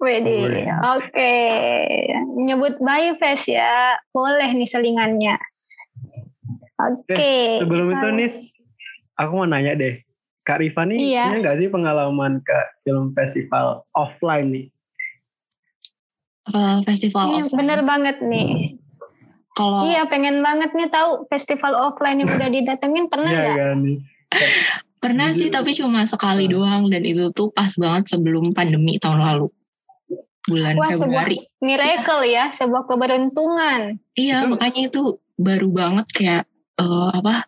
Wedi, 0.00 0.48
oke. 0.48 1.12
Okay. 1.12 2.08
Nyebut 2.40 2.80
Bayfest 2.80 3.52
ya, 3.52 4.00
boleh 4.16 4.48
nih 4.56 4.68
selingannya. 4.68 5.36
Oke. 6.80 7.12
Okay. 7.12 7.60
Sebelum 7.60 7.92
itu 7.92 8.08
nih, 8.16 8.32
aku 9.20 9.32
mau 9.36 9.48
nanya 9.48 9.76
deh. 9.76 10.00
Kak 10.40 10.64
Rifani 10.64 10.96
iya. 10.96 11.28
punya 11.28 11.38
nggak 11.44 11.58
sih 11.60 11.68
pengalaman 11.68 12.40
ke 12.40 12.58
film 12.80 13.12
festival 13.12 13.84
offline 13.92 14.48
nih? 14.48 14.66
Uh, 16.48 16.78
festival 16.88 17.26
iya, 17.36 17.44
offline. 17.44 17.58
Bener 17.60 17.80
banget 17.84 18.16
nih. 18.24 18.80
Kalau 19.52 19.84
iya 19.84 20.06
pengen 20.06 20.40
banget 20.40 20.72
nih 20.72 20.88
tahu 20.88 21.26
festival 21.28 21.74
offline 21.74 22.22
yang 22.22 22.30
udah 22.30 22.48
didatengin 22.48 23.10
pernah 23.10 23.32
iya, 23.34 23.40
nggak? 23.42 23.56
Ya, 23.58 23.70
pernah 25.02 25.28
sih 25.34 25.50
tapi 25.50 25.74
cuma 25.74 26.06
sekali 26.06 26.46
nah. 26.46 26.52
doang 26.54 26.82
dan 26.92 27.02
itu 27.02 27.34
tuh 27.34 27.50
pas 27.50 27.72
banget 27.74 28.14
sebelum 28.14 28.54
pandemi 28.54 29.00
tahun 29.02 29.26
lalu 29.26 29.50
bulan 30.48 30.74
Wah, 30.78 30.90
Februari. 30.92 31.38
Sebuah 31.40 31.62
miracle 31.62 32.22
ya, 32.24 32.44
sebuah 32.50 32.82
keberuntungan. 32.88 33.80
Iya, 34.16 34.44
itu. 34.44 34.48
makanya 34.48 34.80
itu 34.88 35.02
baru 35.36 35.68
banget 35.72 36.06
kayak 36.14 36.42
uh, 36.80 37.10
apa? 37.12 37.44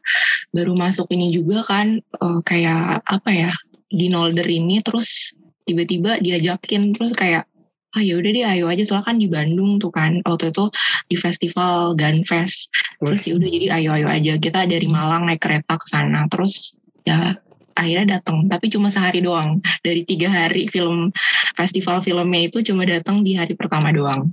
Baru 0.53 0.77
masuk 0.77 1.09
ini 1.13 1.33
juga 1.33 1.65
kan 1.65 2.01
uh, 2.21 2.41
kayak 2.45 3.01
apa 3.05 3.31
ya? 3.33 3.53
Di 3.93 4.09
Nolder 4.09 4.49
ini 4.49 4.81
terus 4.81 5.37
tiba-tiba 5.69 6.19
diajakin 6.21 6.97
terus 6.97 7.13
kayak 7.13 7.49
ah 7.93 8.03
ya 8.03 8.17
udah 8.17 8.31
deh 8.33 8.45
ayo 8.45 8.65
aja. 8.73 8.83
Soalnya 8.89 9.07
kan 9.07 9.17
di 9.21 9.29
Bandung 9.29 9.77
tuh 9.77 9.93
kan 9.93 10.25
waktu 10.25 10.49
itu 10.53 10.65
di 11.13 11.17
festival 11.21 11.93
Gunfest. 11.95 12.73
Terus 12.99 13.21
ya 13.29 13.33
udah 13.37 13.49
jadi 13.49 13.67
ayo 13.81 13.91
ayo 13.97 14.07
aja. 14.09 14.33
Kita 14.41 14.65
dari 14.65 14.89
Malang 14.89 15.29
naik 15.29 15.45
kereta 15.45 15.77
ke 15.77 15.87
sana. 15.87 16.25
Terus 16.33 16.77
ya 17.05 17.37
akhirnya 17.73 18.21
datang 18.21 18.49
tapi 18.49 18.73
cuma 18.73 18.89
sehari 18.89 19.21
doang. 19.21 19.61
Dari 19.85 20.09
tiga 20.09 20.33
hari 20.33 20.73
film 20.73 21.13
festival 21.57 22.01
filmnya 22.01 22.49
itu 22.49 22.65
cuma 22.65 22.89
datang 22.89 23.21
di 23.21 23.37
hari 23.37 23.53
pertama 23.53 23.93
doang. 23.93 24.33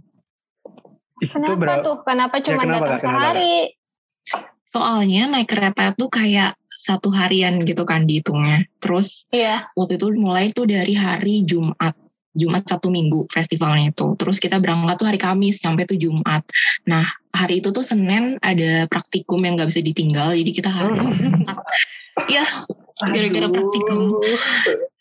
Kenapa 1.20 1.84
tuh? 1.84 2.00
Kenapa 2.08 2.40
cuma 2.40 2.64
ya, 2.64 2.80
datang 2.80 2.98
sehari? 3.00 3.76
Soalnya 4.72 5.28
naik 5.28 5.52
kereta 5.52 5.92
tuh 5.98 6.08
kayak 6.08 6.56
satu 6.80 7.12
harian 7.12 7.60
gitu 7.68 7.84
kan 7.84 8.08
dihitungnya. 8.08 8.64
Terus 8.80 9.28
iya. 9.36 9.68
waktu 9.76 10.00
itu 10.00 10.16
mulai 10.16 10.48
tuh 10.56 10.64
dari 10.64 10.96
hari 10.96 11.44
Jumat 11.44 11.92
Jumat 12.38 12.66
Sabtu 12.70 12.94
Minggu 12.94 13.26
festivalnya 13.30 13.90
itu. 13.90 14.14
Terus 14.20 14.38
kita 14.38 14.62
berangkat 14.62 15.02
tuh 15.02 15.08
hari 15.10 15.20
Kamis 15.20 15.62
sampai 15.62 15.90
tuh 15.90 15.98
Jumat. 15.98 16.46
Nah 16.86 17.06
hari 17.34 17.62
itu 17.62 17.74
tuh 17.74 17.82
Senin 17.82 18.38
ada 18.42 18.86
praktikum 18.86 19.42
yang 19.42 19.58
nggak 19.58 19.70
bisa 19.70 19.82
ditinggal, 19.82 20.34
jadi 20.38 20.52
kita 20.54 20.70
harus 20.70 21.06
Iya, 22.28 22.44
gara-gara 23.00 23.48
praktikum. 23.48 24.20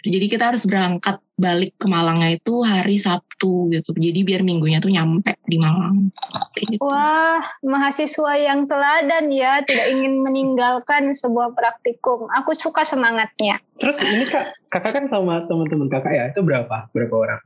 Jadi 0.06 0.26
kita 0.30 0.54
harus 0.54 0.62
berangkat 0.62 1.18
balik 1.34 1.74
ke 1.74 1.90
Malangnya 1.90 2.38
itu 2.38 2.62
hari 2.62 3.02
Sabtu 3.02 3.27
gitu. 3.46 3.94
Jadi 3.94 4.20
biar 4.26 4.42
minggunya 4.42 4.82
tuh 4.82 4.90
nyampe 4.90 5.38
di 5.46 5.56
Malang. 5.62 6.10
Gitu. 6.58 6.82
Wah, 6.82 7.38
mahasiswa 7.62 8.32
yang 8.34 8.66
teladan 8.66 9.30
ya, 9.30 9.62
tidak 9.62 9.86
ingin 9.94 10.18
meninggalkan 10.20 11.14
sebuah 11.14 11.54
praktikum. 11.54 12.26
Aku 12.42 12.52
suka 12.58 12.82
semangatnya. 12.82 13.62
Terus 13.78 13.96
ini 14.02 14.26
kak, 14.26 14.58
kakak 14.74 14.92
kan 14.98 15.04
sama 15.06 15.46
teman-teman 15.46 15.86
kakak 15.86 16.12
ya, 16.12 16.24
itu 16.34 16.42
berapa? 16.42 16.90
Berapa 16.90 17.14
orang? 17.14 17.40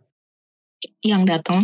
Yang 1.04 1.22
datang 1.28 1.60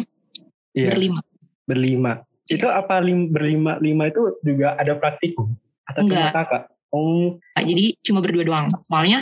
iya. 0.76 0.92
berlima. 0.92 1.20
Berlima. 1.64 2.12
Itu 2.48 2.68
apa 2.68 3.00
lim, 3.00 3.32
berlima 3.32 3.76
lima 3.80 4.08
itu 4.08 4.36
juga 4.44 4.76
ada 4.76 4.96
praktikum? 4.96 5.52
Atau 5.88 6.04
Enggak. 6.04 6.16
cuma 6.16 6.28
kakak? 6.32 6.62
Oh. 6.88 7.36
Jadi 7.52 8.00
cuma 8.00 8.24
berdua 8.24 8.44
doang. 8.48 8.68
Soalnya 8.88 9.20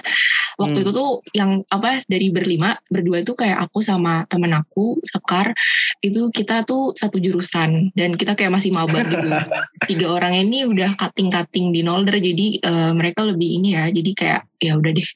waktu 0.61 0.79
hmm. 0.81 0.85
itu 0.87 0.91
tuh 0.95 1.11
yang 1.35 1.51
apa 1.67 2.07
dari 2.07 2.31
berlima, 2.31 2.79
berdua 2.87 3.27
itu 3.27 3.35
kayak 3.35 3.59
aku 3.67 3.83
sama 3.83 4.23
temen 4.31 4.55
aku, 4.55 5.03
Sekar, 5.03 5.51
itu 5.99 6.31
kita 6.31 6.63
tuh 6.63 6.95
satu 6.95 7.19
jurusan 7.19 7.91
dan 7.99 8.15
kita 8.15 8.39
kayak 8.39 8.55
masih 8.55 8.71
maba 8.71 9.03
gitu. 9.03 9.27
Tiga 9.91 10.07
orang 10.15 10.37
ini 10.47 10.69
udah 10.69 10.95
cutting-cutting 10.95 11.75
di 11.75 11.83
Nolder 11.83 12.23
jadi 12.23 12.47
uh, 12.63 12.93
mereka 12.95 13.27
lebih 13.27 13.59
ini 13.63 13.75
ya. 13.75 13.91
Jadi 13.91 14.11
kayak 14.15 14.43
ya 14.63 14.79
udah 14.79 14.93
deh. 14.95 15.11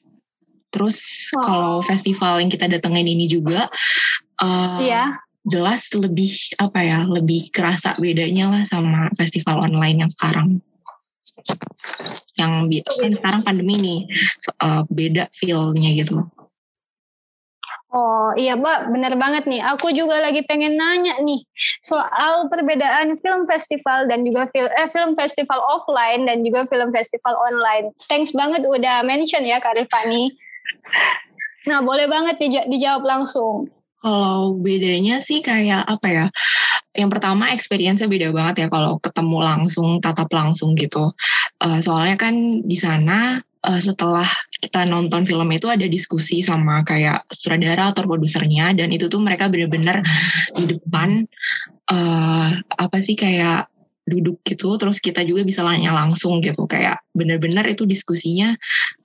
Terus 0.71 1.29
oh. 1.35 1.43
kalau 1.43 1.75
festival 1.83 2.43
yang 2.43 2.51
kita 2.51 2.67
datengin 2.67 3.07
ini 3.07 3.31
juga 3.31 3.71
uh, 4.43 4.79
yeah 4.83 5.15
jelas 5.41 5.89
lebih 5.97 6.37
apa 6.61 6.79
ya 6.85 6.99
lebih 7.09 7.49
kerasa 7.49 7.97
bedanya 7.97 8.53
lah 8.53 8.63
sama 8.69 9.09
festival 9.17 9.65
online 9.65 10.05
yang 10.05 10.11
sekarang 10.13 10.61
yang 12.41 12.53
kan 12.65 13.13
sekarang 13.13 13.41
pandemi 13.45 13.75
nih 13.77 13.99
uh, 14.57 14.81
beda 14.89 15.29
feelnya 15.37 15.93
gitu 15.93 16.25
Oh 17.91 18.31
iya 18.39 18.55
mbak, 18.55 18.87
bener 18.87 19.19
banget 19.19 19.43
nih. 19.51 19.59
Aku 19.75 19.91
juga 19.91 20.15
lagi 20.23 20.47
pengen 20.47 20.79
nanya 20.79 21.19
nih 21.19 21.43
soal 21.83 22.47
perbedaan 22.47 23.19
film 23.19 23.43
festival 23.43 24.07
dan 24.07 24.23
juga 24.23 24.47
film, 24.47 24.71
eh, 24.71 24.87
film 24.95 25.11
festival 25.19 25.59
offline 25.59 26.23
dan 26.23 26.39
juga 26.39 26.63
film 26.71 26.95
festival 26.95 27.35
online. 27.35 27.91
Thanks 28.07 28.31
banget 28.31 28.63
udah 28.63 29.03
mention 29.03 29.43
ya 29.43 29.59
Kak 29.59 29.75
Rifani. 29.75 30.31
Nah 31.67 31.83
boleh 31.83 32.07
banget 32.07 32.39
dij 32.39 32.63
dijawab 32.71 33.03
langsung. 33.03 33.67
Kalau 34.01 34.57
bedanya 34.57 35.21
sih 35.21 35.45
kayak 35.45 35.85
apa 35.85 36.07
ya? 36.09 36.25
yang 36.91 37.07
pertama 37.07 37.55
experience-nya 37.55 38.11
beda 38.11 38.35
banget 38.35 38.55
ya 38.65 38.67
kalau 38.67 38.99
ketemu 38.99 39.37
langsung 39.39 40.03
tatap 40.03 40.27
langsung 40.27 40.75
gitu 40.75 41.15
uh, 41.63 41.79
soalnya 41.79 42.19
kan 42.19 42.35
di 42.67 42.75
sana 42.75 43.39
uh, 43.63 43.79
setelah 43.79 44.27
kita 44.59 44.83
nonton 44.83 45.23
film 45.23 45.47
itu 45.55 45.71
ada 45.71 45.87
diskusi 45.87 46.43
sama 46.43 46.83
kayak 46.83 47.23
sutradara 47.31 47.95
atau 47.95 48.03
produsernya 48.03 48.75
dan 48.75 48.91
itu 48.91 49.07
tuh 49.07 49.23
mereka 49.23 49.47
bener-bener 49.47 50.03
di 50.51 50.63
depan 50.67 51.23
uh, 51.87 52.59
apa 52.59 52.97
sih 52.99 53.15
kayak 53.15 53.71
duduk 54.03 54.43
gitu 54.43 54.75
terus 54.75 54.99
kita 54.99 55.23
juga 55.23 55.47
bisa 55.47 55.63
nanya 55.63 55.95
langsung 55.95 56.43
gitu 56.43 56.67
kayak 56.67 56.99
bener-bener 57.15 57.63
itu 57.71 57.87
diskusinya 57.87 58.51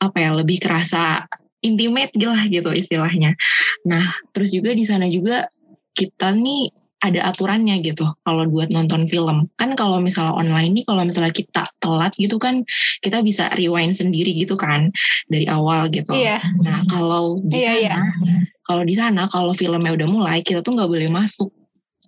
apa 0.03 0.19
ya 0.19 0.31
lebih 0.35 0.59
kerasa 0.59 1.31
intimate 1.63 2.11
gitu 2.51 2.71
istilahnya 2.75 3.39
nah 3.85 4.07
terus 4.33 4.55
juga 4.55 4.73
di 4.73 4.85
sana 4.87 5.11
juga 5.11 5.51
kita 5.97 6.33
nih 6.33 6.73
ada 7.05 7.29
aturannya 7.29 7.85
gitu 7.85 8.09
kalau 8.25 8.49
buat 8.49 8.73
nonton 8.73 9.05
film 9.07 9.53
kan 9.61 9.77
kalau 9.77 10.01
misalnya 10.01 10.33
online 10.33 10.81
nih 10.81 10.85
kalau 10.89 11.05
misalnya 11.05 11.31
kita 11.31 11.69
telat 11.77 12.17
gitu 12.17 12.41
kan 12.41 12.65
kita 13.05 13.21
bisa 13.21 13.53
rewind 13.53 13.93
sendiri 13.93 14.33
gitu 14.33 14.57
kan 14.57 14.89
dari 15.29 15.45
awal 15.45 15.87
gitu 15.93 16.17
iya. 16.17 16.41
nah 16.65 16.81
kalau 16.89 17.39
di 17.45 17.61
iya, 17.61 17.73
iya. 17.77 17.95
sana 18.01 18.11
iya. 18.25 18.39
kalau 18.65 18.83
di 18.83 18.95
sana 18.97 19.23
kalau 19.29 19.53
filmnya 19.53 19.93
udah 19.93 20.09
mulai 20.09 20.39
kita 20.41 20.65
tuh 20.65 20.73
nggak 20.73 20.89
boleh 20.89 21.09
masuk 21.13 21.53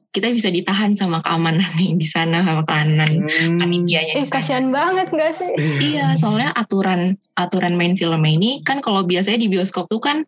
kita 0.08 0.32
bisa 0.32 0.48
ditahan 0.48 0.96
sama 0.96 1.20
keamanan 1.20 1.68
nih 1.76 1.92
di 2.00 2.08
sana 2.08 2.40
sama 2.40 2.64
keamanan 2.64 3.28
hmm. 3.28 3.60
panitianya. 3.60 4.24
Eh 4.24 4.26
kasihan 4.26 4.72
banget 4.72 5.12
gak 5.12 5.36
sih? 5.36 5.52
iya, 5.84 6.16
soalnya 6.16 6.48
aturan 6.56 7.20
aturan 7.36 7.76
main 7.76 7.92
film 7.92 8.24
ini 8.24 8.64
kan 8.64 8.80
kalau 8.80 9.04
biasanya 9.04 9.44
di 9.44 9.52
bioskop 9.52 9.84
tuh 9.92 10.00
kan 10.00 10.24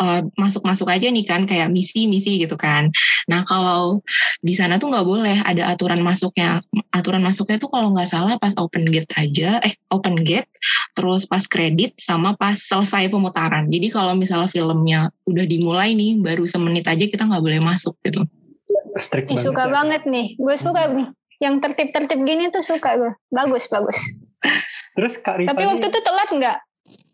uh, 0.00 0.20
masuk-masuk 0.40 0.88
aja 0.88 1.06
nih 1.12 1.28
kan 1.28 1.44
kayak 1.44 1.68
misi-misi 1.68 2.40
gitu 2.40 2.56
kan. 2.56 2.88
Nah 3.28 3.44
kalau 3.44 4.00
di 4.40 4.56
sana 4.56 4.80
tuh 4.80 4.88
nggak 4.88 5.06
boleh 5.06 5.38
ada 5.44 5.68
aturan 5.68 6.00
masuknya. 6.00 6.64
Aturan 6.90 7.20
masuknya 7.20 7.60
tuh 7.60 7.68
kalau 7.68 7.92
nggak 7.92 8.08
salah 8.08 8.40
pas 8.40 8.56
open 8.56 8.88
gate 8.88 9.12
aja, 9.20 9.60
eh 9.60 9.76
open 9.92 10.24
gate, 10.24 10.48
terus 10.96 11.28
pas 11.28 11.44
kredit 11.44 11.94
sama 12.00 12.34
pas 12.34 12.56
selesai 12.56 13.12
pemutaran. 13.12 13.68
Jadi 13.68 13.92
kalau 13.92 14.16
misalnya 14.16 14.48
filmnya 14.48 15.00
udah 15.28 15.44
dimulai 15.44 15.92
nih, 15.94 16.18
baru 16.18 16.48
semenit 16.48 16.88
aja 16.88 17.04
kita 17.04 17.28
nggak 17.28 17.44
boleh 17.44 17.60
masuk 17.60 17.94
gitu. 18.02 18.24
Ih, 19.30 19.38
suka 19.38 19.70
ya. 19.70 19.70
banget 19.70 20.02
nih, 20.08 20.34
gue 20.34 20.56
suka 20.58 20.90
nih. 20.90 21.08
Yang 21.40 21.54
tertib-tertib 21.64 22.20
gini 22.26 22.52
tuh 22.52 22.60
suka 22.60 23.00
gue. 23.00 23.12
Bagus, 23.32 23.70
bagus. 23.70 23.96
Terus 24.92 25.14
Kak 25.22 25.40
Tapi 25.40 25.62
waktu 25.64 25.86
itu 25.88 26.00
telat 26.02 26.28
nggak? 26.28 26.58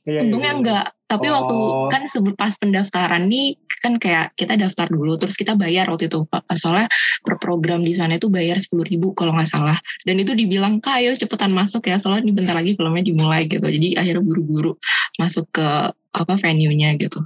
Iya, 0.07 0.11
iya, 0.11 0.21
Untungnya 0.27 0.51
iya, 0.51 0.55
iya. 0.55 0.61
enggak. 0.63 0.87
Tapi 1.07 1.27
oh. 1.31 1.33
waktu 1.39 1.57
kan 1.95 2.03
pas 2.35 2.55
pendaftaran 2.59 3.31
nih 3.31 3.55
kan 3.79 4.03
kayak 4.03 4.35
kita 4.35 4.59
daftar 4.59 4.91
dulu 4.91 5.15
terus 5.15 5.39
kita 5.39 5.55
bayar 5.55 5.87
waktu 5.87 6.11
itu. 6.11 6.27
Soalnya 6.59 6.91
per 7.23 7.39
program 7.39 7.87
di 7.87 7.95
sana 7.95 8.19
itu 8.19 8.27
bayar 8.27 8.59
sepuluh 8.59 8.83
ribu 8.83 9.15
kalau 9.15 9.31
nggak 9.39 9.47
salah. 9.47 9.79
Dan 10.03 10.19
itu 10.19 10.35
dibilang 10.35 10.83
kak 10.83 10.99
ayo 10.99 11.15
cepetan 11.15 11.55
masuk 11.55 11.87
ya 11.87 12.03
soalnya 12.03 12.27
ini 12.27 12.33
bentar 12.35 12.59
lagi 12.59 12.75
filmnya 12.75 13.07
dimulai 13.07 13.47
gitu. 13.47 13.63
Jadi 13.63 13.95
akhirnya 13.95 14.23
buru-buru 14.27 14.75
masuk 15.23 15.47
ke 15.55 15.67
apa 15.95 16.35
venue-nya 16.43 16.99
gitu. 16.99 17.23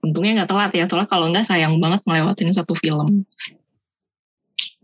Untungnya 0.00 0.42
nggak 0.42 0.50
telat 0.50 0.72
ya 0.72 0.88
soalnya 0.88 1.10
kalau 1.12 1.28
nggak 1.28 1.44
sayang 1.44 1.76
banget 1.78 2.00
ngelewatin 2.08 2.50
satu 2.56 2.72
film. 2.72 3.28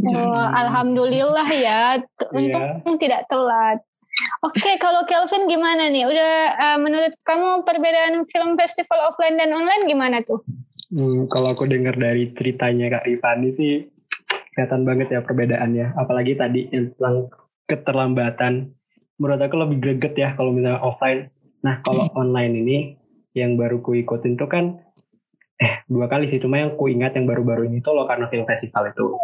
Oh, 0.04 0.46
alhamdulillah 0.52 1.48
ya, 1.54 2.02
untuk 2.34 2.60
yeah. 2.60 2.98
tidak 2.98 3.22
telat. 3.30 3.78
Oke, 4.46 4.62
okay, 4.62 4.74
kalau 4.78 5.02
Kelvin 5.10 5.50
gimana 5.50 5.90
nih? 5.90 6.06
Udah 6.06 6.34
uh, 6.54 6.78
menurut 6.78 7.18
kamu 7.26 7.66
perbedaan 7.66 8.22
film 8.30 8.54
festival 8.54 9.10
offline 9.10 9.34
dan 9.34 9.50
online 9.50 9.90
gimana 9.90 10.22
tuh? 10.22 10.38
Hmm, 10.94 11.26
kalau 11.26 11.50
aku 11.50 11.66
dengar 11.66 11.98
dari 11.98 12.30
ceritanya 12.30 12.94
Kak 12.94 13.10
Rifani 13.10 13.50
sih 13.50 13.90
kelihatan 14.54 14.86
banget 14.86 15.10
ya 15.10 15.20
perbedaannya. 15.26 15.98
Apalagi 15.98 16.38
tadi 16.38 16.70
yang 16.70 16.94
tentang 16.94 17.26
keterlambatan. 17.66 18.70
Menurut 19.18 19.42
aku 19.42 19.56
lebih 19.58 19.78
greget 19.82 20.14
ya 20.14 20.28
kalau 20.38 20.54
misalnya 20.54 20.78
offline. 20.78 21.34
Nah 21.66 21.82
kalau 21.82 22.06
hmm. 22.06 22.14
online 22.14 22.54
ini 22.54 22.78
yang 23.34 23.58
baru 23.58 23.82
ku 23.82 23.98
ikutin 23.98 24.38
tuh 24.38 24.46
kan 24.46 24.78
eh 25.58 25.82
dua 25.90 26.06
kali 26.06 26.30
sih 26.30 26.38
cuma 26.38 26.62
yang 26.62 26.78
ku 26.78 26.86
ingat 26.86 27.18
yang 27.18 27.26
baru-baru 27.26 27.66
ini 27.66 27.82
tuh 27.82 27.98
loh 27.98 28.06
karena 28.06 28.30
film 28.30 28.46
festival 28.46 28.94
itu. 28.94 29.18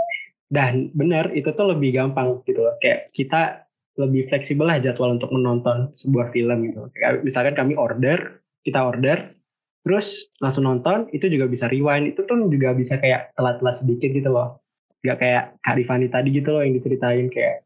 Dan 0.51 0.91
benar 0.99 1.31
itu 1.31 1.55
tuh 1.55 1.71
lebih 1.71 1.95
gampang 1.95 2.43
gitu 2.43 2.67
loh. 2.67 2.75
Kayak 2.83 3.15
kita 3.15 3.70
lebih 4.01 4.33
fleksibel 4.33 4.65
lah 4.65 4.81
jadwal 4.81 5.15
untuk 5.21 5.29
menonton 5.29 5.93
sebuah 5.93 6.33
film 6.33 6.73
gitu. 6.73 6.89
Misalkan 7.21 7.53
kami 7.53 7.77
order, 7.77 8.41
kita 8.65 8.81
order, 8.81 9.37
terus 9.85 10.33
langsung 10.41 10.65
nonton, 10.65 11.13
itu 11.13 11.29
juga 11.29 11.45
bisa 11.45 11.69
rewind. 11.69 12.17
Itu 12.17 12.25
tuh 12.25 12.49
juga 12.49 12.73
bisa 12.73 12.97
kayak 12.97 13.37
telat-telat 13.37 13.77
sedikit 13.77 14.09
gitu 14.11 14.33
loh. 14.33 14.65
Gak 15.05 15.21
kayak 15.21 15.45
Kak 15.61 15.77
Rifani 15.77 16.09
tadi 16.09 16.29
gitu 16.33 16.57
loh 16.57 16.65
yang 16.65 16.77
diceritain 16.77 17.29
kayak 17.29 17.65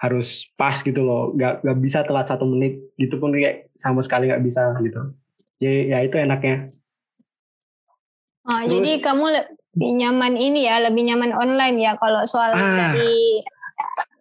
harus 0.00 0.52
pas 0.60 0.76
gitu 0.76 1.00
loh. 1.00 1.32
Gak, 1.32 1.64
gak 1.64 1.78
bisa 1.80 2.04
telat 2.04 2.28
satu 2.28 2.44
menit 2.44 2.78
gitu 3.00 3.16
pun 3.16 3.32
kayak 3.32 3.72
sama 3.74 4.04
sekali 4.04 4.28
gak 4.28 4.44
bisa 4.44 4.76
gitu. 4.84 5.16
Jadi 5.62 5.80
ya 5.88 5.98
itu 6.04 6.16
enaknya. 6.20 6.68
Oh, 8.42 8.58
terus, 8.58 8.74
jadi 8.74 8.90
kamu 9.00 9.24
lebih 9.32 9.90
nyaman 10.02 10.34
ini 10.34 10.66
ya, 10.66 10.82
lebih 10.82 11.06
nyaman 11.06 11.30
online 11.30 11.78
ya 11.78 11.94
kalau 11.94 12.26
soal 12.26 12.50
ah, 12.50 12.74
dari 12.74 13.40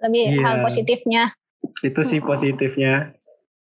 lebih 0.01 0.24
iya. 0.34 0.41
hal 0.43 0.55
positifnya 0.65 1.24
itu 1.81 2.01
sih 2.05 2.19
positifnya 2.21 3.13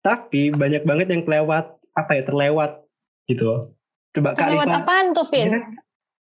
tapi 0.02 0.52
banyak 0.56 0.88
banget 0.88 1.08
yang 1.12 1.24
kelewat 1.28 1.76
apa 1.96 2.12
ya 2.16 2.24
terlewat 2.24 2.84
gitu 3.28 3.76
coba 4.16 4.36
terlewat 4.36 4.68
Kak 4.68 4.80
apaan 4.84 5.08
tuh 5.12 5.28
Vin 5.28 5.52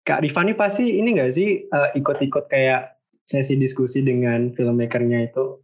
Kak 0.09 0.25
Rifani 0.25 0.57
pasti 0.57 0.97
ini 0.97 1.13
nggak 1.13 1.31
sih 1.37 1.69
uh, 1.69 1.93
ikut-ikut 1.93 2.49
kayak 2.49 2.97
sesi 3.29 3.53
diskusi 3.61 4.01
dengan 4.01 4.49
filmmakernya 4.57 5.29
itu? 5.29 5.61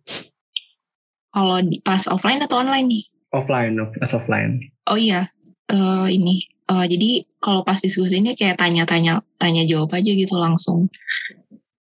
Kalau 1.34 1.58
di 1.66 1.82
pas 1.82 2.06
offline 2.06 2.46
atau 2.46 2.62
online 2.62 2.86
nih? 2.86 3.04
Offline, 3.34 3.74
pas 3.98 4.14
offline. 4.14 4.62
Oh 4.86 4.96
iya, 5.02 5.34
uh, 5.74 6.06
ini. 6.06 6.46
Uh, 6.70 6.86
jadi 6.86 7.26
kalau 7.42 7.66
pas 7.66 7.82
diskusi 7.82 8.22
ini 8.22 8.38
kayak 8.38 8.62
tanya-tanya, 8.62 9.26
tanya 9.42 9.66
jawab 9.66 9.98
aja 9.98 10.14
gitu 10.14 10.38
langsung. 10.38 10.94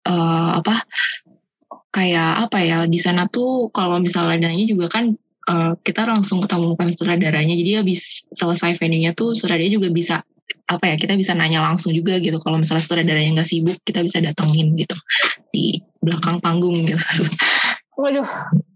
Uh, 0.06 0.62
apa? 0.62 0.86
Kayak 1.92 2.48
apa 2.48 2.58
ya? 2.64 2.78
Di 2.88 3.00
sana 3.00 3.28
tuh 3.28 3.68
kalau 3.76 4.00
misalnya 4.00 4.48
nanya 4.48 4.66
juga 4.68 4.88
kan 4.88 5.16
uh, 5.52 5.76
kita 5.84 6.08
langsung 6.08 6.40
ketemu 6.44 6.80
kan 6.80 6.88
sutradaranya. 6.92 7.56
Jadi 7.56 7.72
habis 7.84 8.24
selesai 8.32 8.80
venue-nya 8.80 9.12
tuh 9.12 9.36
sutradaranya 9.36 9.76
juga 9.76 9.90
bisa 9.92 10.16
apa 10.72 10.88
ya 10.88 10.96
kita 10.96 11.20
bisa 11.20 11.36
nanya 11.36 11.60
langsung 11.60 11.92
juga 11.92 12.16
gitu 12.24 12.40
kalau 12.40 12.56
misalnya 12.60 12.84
sutradaranya 12.84 13.40
nggak 13.40 13.50
sibuk 13.50 13.76
kita 13.84 14.04
bisa 14.08 14.24
datengin 14.24 14.76
gitu 14.80 14.96
di 15.52 15.84
belakang 16.00 16.40
panggung 16.40 16.88
gitu. 16.88 17.00
Waduh, 18.02 18.28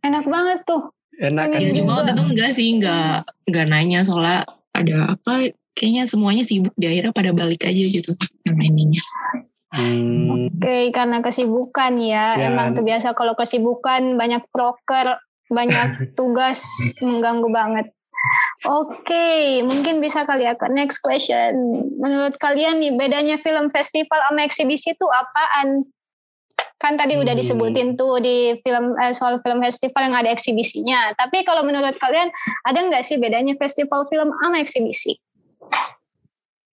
enak 0.03 0.27
banget 0.27 0.59
tuh. 0.67 0.91
Enak 1.15 1.55
kan? 1.55 1.59
Ya, 1.63 1.71
cuma 1.71 2.03
waktu 2.03 2.11
itu 2.11 2.23
enggak 2.35 2.51
sih, 2.51 2.67
enggak 2.75 3.23
enggak 3.47 3.65
nanya 3.71 3.99
soalnya 4.03 4.43
ada 4.75 5.15
apa 5.15 5.55
kayaknya 5.75 6.03
semuanya 6.07 6.43
sibuk 6.43 6.75
di 6.75 6.85
akhirnya 6.87 7.15
pada 7.15 7.31
balik 7.31 7.63
aja 7.63 7.83
gitu 7.83 8.11
yang 8.43 8.59
ininya. 8.59 9.03
Hmm. 9.75 10.31
Oke, 10.31 10.55
okay, 10.55 10.83
karena 10.95 11.19
kesibukan 11.19 11.93
ya. 11.99 12.39
ya. 12.39 12.47
Emang 12.47 12.71
tuh 12.71 12.87
biasa 12.87 13.11
kalau 13.11 13.35
kesibukan 13.35 14.15
banyak 14.15 14.47
proker, 14.49 15.19
banyak 15.51 15.99
tugas 16.17 16.63
mengganggu 17.03 17.51
banget. 17.51 17.87
Oke, 18.65 19.05
okay, 19.05 19.61
mungkin 19.61 20.01
bisa 20.01 20.25
kali 20.25 20.49
ya 20.49 20.57
next 20.73 21.03
question. 21.03 21.53
Menurut 22.01 22.33
kalian 22.41 22.81
nih 22.81 22.97
bedanya 22.97 23.37
film 23.37 23.69
festival 23.69 24.17
sama 24.17 24.41
eksibisi 24.41 24.97
itu 24.97 25.05
apaan? 25.05 25.85
Kan 26.81 26.97
tadi 26.97 27.19
hmm. 27.19 27.21
udah 27.21 27.33
disebutin 27.37 27.93
tuh 27.93 28.17
di 28.23 28.57
film 28.65 28.97
eh, 28.97 29.13
soal 29.13 29.37
film 29.45 29.61
festival 29.61 30.09
yang 30.09 30.15
ada 30.17 30.33
eksibisinya. 30.33 31.13
Tapi 31.13 31.45
kalau 31.45 31.61
menurut 31.61 31.93
kalian 32.01 32.33
ada 32.65 32.79
nggak 32.79 33.05
sih 33.05 33.21
bedanya 33.21 33.53
festival 33.59 34.09
film 34.09 34.33
sama 34.41 34.57
eksibisi? 34.57 35.19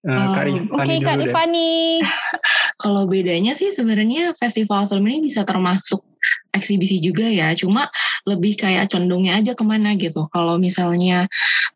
Uh, 0.01 0.65
Oke, 0.73 0.81
okay, 0.81 0.97
Kak 1.05 1.21
Rifani. 1.21 2.01
Kalau 2.81 3.05
bedanya 3.05 3.53
sih 3.53 3.69
sebenarnya 3.69 4.33
festival 4.33 4.89
film 4.89 5.05
ini 5.05 5.29
bisa 5.29 5.45
termasuk 5.45 6.01
eksibisi 6.49 6.97
juga 6.97 7.29
ya. 7.29 7.53
Cuma 7.53 7.85
lebih 8.25 8.57
kayak 8.57 8.89
condongnya 8.89 9.37
aja 9.37 9.53
ke 9.53 9.61
mana 9.61 9.93
gitu. 10.01 10.25
Kalau 10.33 10.57
misalnya 10.57 11.29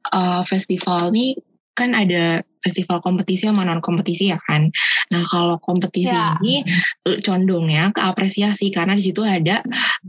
uh, 0.10 0.42
festival 0.42 1.14
nih 1.14 1.38
kan 1.78 1.94
ada 1.94 2.42
festival 2.66 2.98
kompetisi 3.06 3.46
sama 3.46 3.62
non 3.62 3.78
kompetisi 3.86 4.34
ya 4.34 4.42
kan. 4.42 4.74
Nah 5.14 5.22
kalau 5.30 5.62
kompetisi 5.62 6.10
ya. 6.10 6.34
ini 6.42 6.66
condongnya 7.22 7.94
ke 7.94 8.02
apresiasi 8.02 8.74
karena 8.74 8.98
di 8.98 9.06
situ 9.06 9.22
ada 9.22 9.62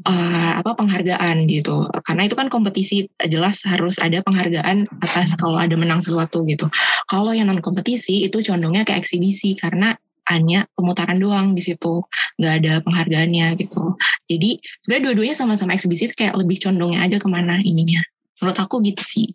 uh, 0.09 0.53
apa 0.65 0.73
penghargaan 0.73 1.45
gitu. 1.53 1.85
Karena 2.01 2.25
itu 2.25 2.33
kan 2.33 2.49
kompetisi 2.49 3.13
jelas 3.29 3.61
harus 3.69 4.01
ada 4.01 4.25
penghargaan 4.25 4.89
atas 5.05 5.37
kalau 5.37 5.61
ada 5.61 5.77
menang 5.77 6.01
sesuatu 6.01 6.49
gitu. 6.49 6.73
Kalau 7.05 7.37
yang 7.37 7.53
non 7.53 7.61
kompetisi 7.61 8.25
itu 8.25 8.41
condongnya 8.41 8.89
ke 8.89 8.97
eksibisi 8.97 9.53
karena 9.61 9.93
hanya 10.27 10.67
pemutaran 10.75 11.23
doang 11.23 11.55
di 11.55 11.63
situ 11.63 12.03
nggak 12.43 12.55
ada 12.63 12.73
penghargaannya 12.83 13.55
gitu 13.63 13.95
jadi 14.27 14.59
sebenarnya 14.83 15.05
dua-duanya 15.07 15.37
sama-sama 15.39 15.79
eksibisi 15.79 16.11
kayak 16.11 16.35
lebih 16.35 16.59
condongnya 16.59 17.07
aja 17.07 17.23
ke 17.23 17.29
mana 17.31 17.63
ininya 17.63 18.03
menurut 18.43 18.59
aku 18.59 18.83
gitu 18.83 19.03
sih 19.07 19.29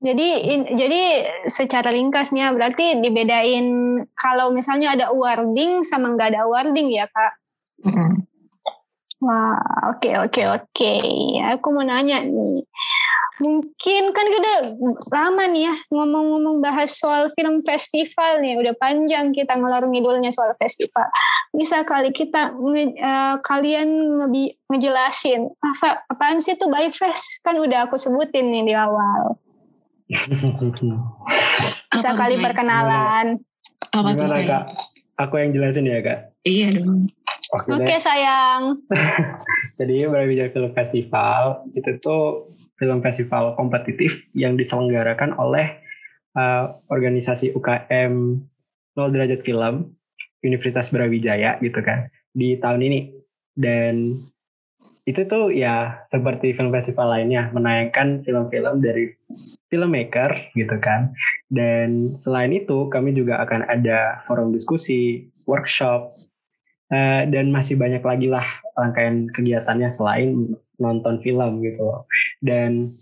jadi 0.00 0.28
in, 0.48 0.60
jadi 0.80 1.02
secara 1.44 1.92
ringkasnya 1.92 2.56
berarti 2.56 3.04
dibedain 3.04 4.00
kalau 4.16 4.48
misalnya 4.48 4.96
ada 4.96 5.12
awarding 5.12 5.84
sama 5.84 6.16
nggak 6.16 6.32
ada 6.32 6.48
awarding 6.48 6.88
ya 6.88 7.04
kak. 7.04 7.32
Mm. 7.84 8.24
Wah 9.20 9.60
oke 9.92 10.00
okay, 10.00 10.14
oke 10.16 10.32
okay, 10.32 10.46
oke. 10.48 10.64
Okay. 10.72 11.04
Aku 11.52 11.76
mau 11.76 11.84
nanya 11.84 12.24
nih. 12.24 12.64
Mungkin 13.44 14.12
kan 14.16 14.26
kita 14.28 14.52
lama 15.12 15.44
nih 15.52 15.68
ya 15.68 15.74
ngomong-ngomong 15.92 16.64
bahas 16.64 16.96
soal 16.96 17.28
film 17.36 17.60
festival 17.60 18.40
nih. 18.40 18.56
Udah 18.56 18.72
panjang 18.80 19.36
kita 19.36 19.52
ngelor 19.60 19.84
ngidulnya 19.84 20.32
soal 20.32 20.56
festival. 20.56 21.12
Bisa 21.52 21.84
kali 21.84 22.16
kita 22.16 22.56
uh, 22.56 23.36
kalian 23.44 23.88
lebih 24.24 24.56
ngejelasin 24.72 25.44
apa 25.60 26.08
apaan 26.08 26.40
sih 26.40 26.56
tuh 26.56 26.72
Fest? 26.96 27.44
Kan 27.44 27.60
udah 27.60 27.84
aku 27.84 28.00
sebutin 28.00 28.48
nih 28.48 28.64
di 28.64 28.72
awal. 28.72 29.36
Bisa 31.94 32.10
kali 32.18 32.42
perkenalan. 32.42 33.38
Apa 33.94 34.08
tuh 34.18 34.26
Kak? 34.26 34.64
Aku 35.22 35.34
yang 35.38 35.54
jelasin 35.54 35.86
ya 35.86 36.02
Kak? 36.02 36.34
Iya 36.42 36.80
dong. 36.80 37.06
Oke, 37.50 37.74
okay, 37.74 37.98
okay, 37.98 37.98
sayang. 37.98 38.78
Jadi 39.78 40.06
Brawijaya 40.06 40.54
Film 40.54 40.70
Festival 40.70 41.66
itu 41.74 41.90
tuh 41.98 42.54
film 42.80 43.04
festival 43.04 43.52
kompetitif 43.60 44.24
yang 44.32 44.56
diselenggarakan 44.56 45.36
oleh 45.36 45.82
uh, 46.32 46.80
organisasi 46.88 47.52
UKM 47.52 48.40
0 48.96 49.12
derajat 49.12 49.44
film 49.44 49.92
Universitas 50.40 50.88
Brawijaya 50.88 51.60
gitu 51.60 51.84
kan 51.84 52.08
di 52.32 52.56
tahun 52.56 52.80
ini 52.80 53.00
dan 53.52 54.16
itu 55.10 55.26
tuh 55.26 55.50
ya 55.50 56.06
seperti 56.06 56.54
film 56.54 56.70
festival 56.70 57.10
lainnya 57.10 57.50
menayangkan 57.50 58.22
film-film 58.22 58.78
dari 58.78 59.10
filmmaker 59.68 60.30
gitu 60.54 60.76
kan 60.78 61.10
dan 61.50 62.14
selain 62.14 62.54
itu 62.54 62.86
kami 62.88 63.10
juga 63.12 63.42
akan 63.42 63.66
ada 63.66 64.22
forum 64.30 64.54
diskusi 64.54 65.26
workshop 65.50 66.14
uh, 66.94 67.22
dan 67.26 67.50
masih 67.50 67.74
banyak 67.74 68.02
lagi 68.06 68.30
lah 68.30 68.46
rangkaian 68.78 69.26
kegiatannya 69.34 69.90
selain 69.90 70.54
nonton 70.78 71.18
film 71.20 71.60
gitu 71.60 71.82
loh 71.82 72.06
dan 72.40 72.94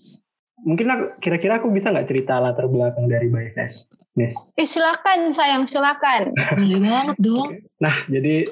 mungkin 0.66 0.90
kira-kira 1.22 1.62
aku 1.62 1.70
bisa 1.70 1.92
nggak 1.94 2.08
cerita 2.10 2.42
latar 2.42 2.66
belakang 2.66 3.06
dari 3.06 3.30
Bayfest, 3.30 3.94
Nis? 4.18 4.34
Eh, 4.58 4.66
silakan 4.66 5.30
sayang, 5.30 5.70
silakan. 5.70 6.34
Boleh 6.58 6.80
banget 6.82 7.16
dong. 7.22 7.62
Nah, 7.78 8.02
jadi 8.10 8.42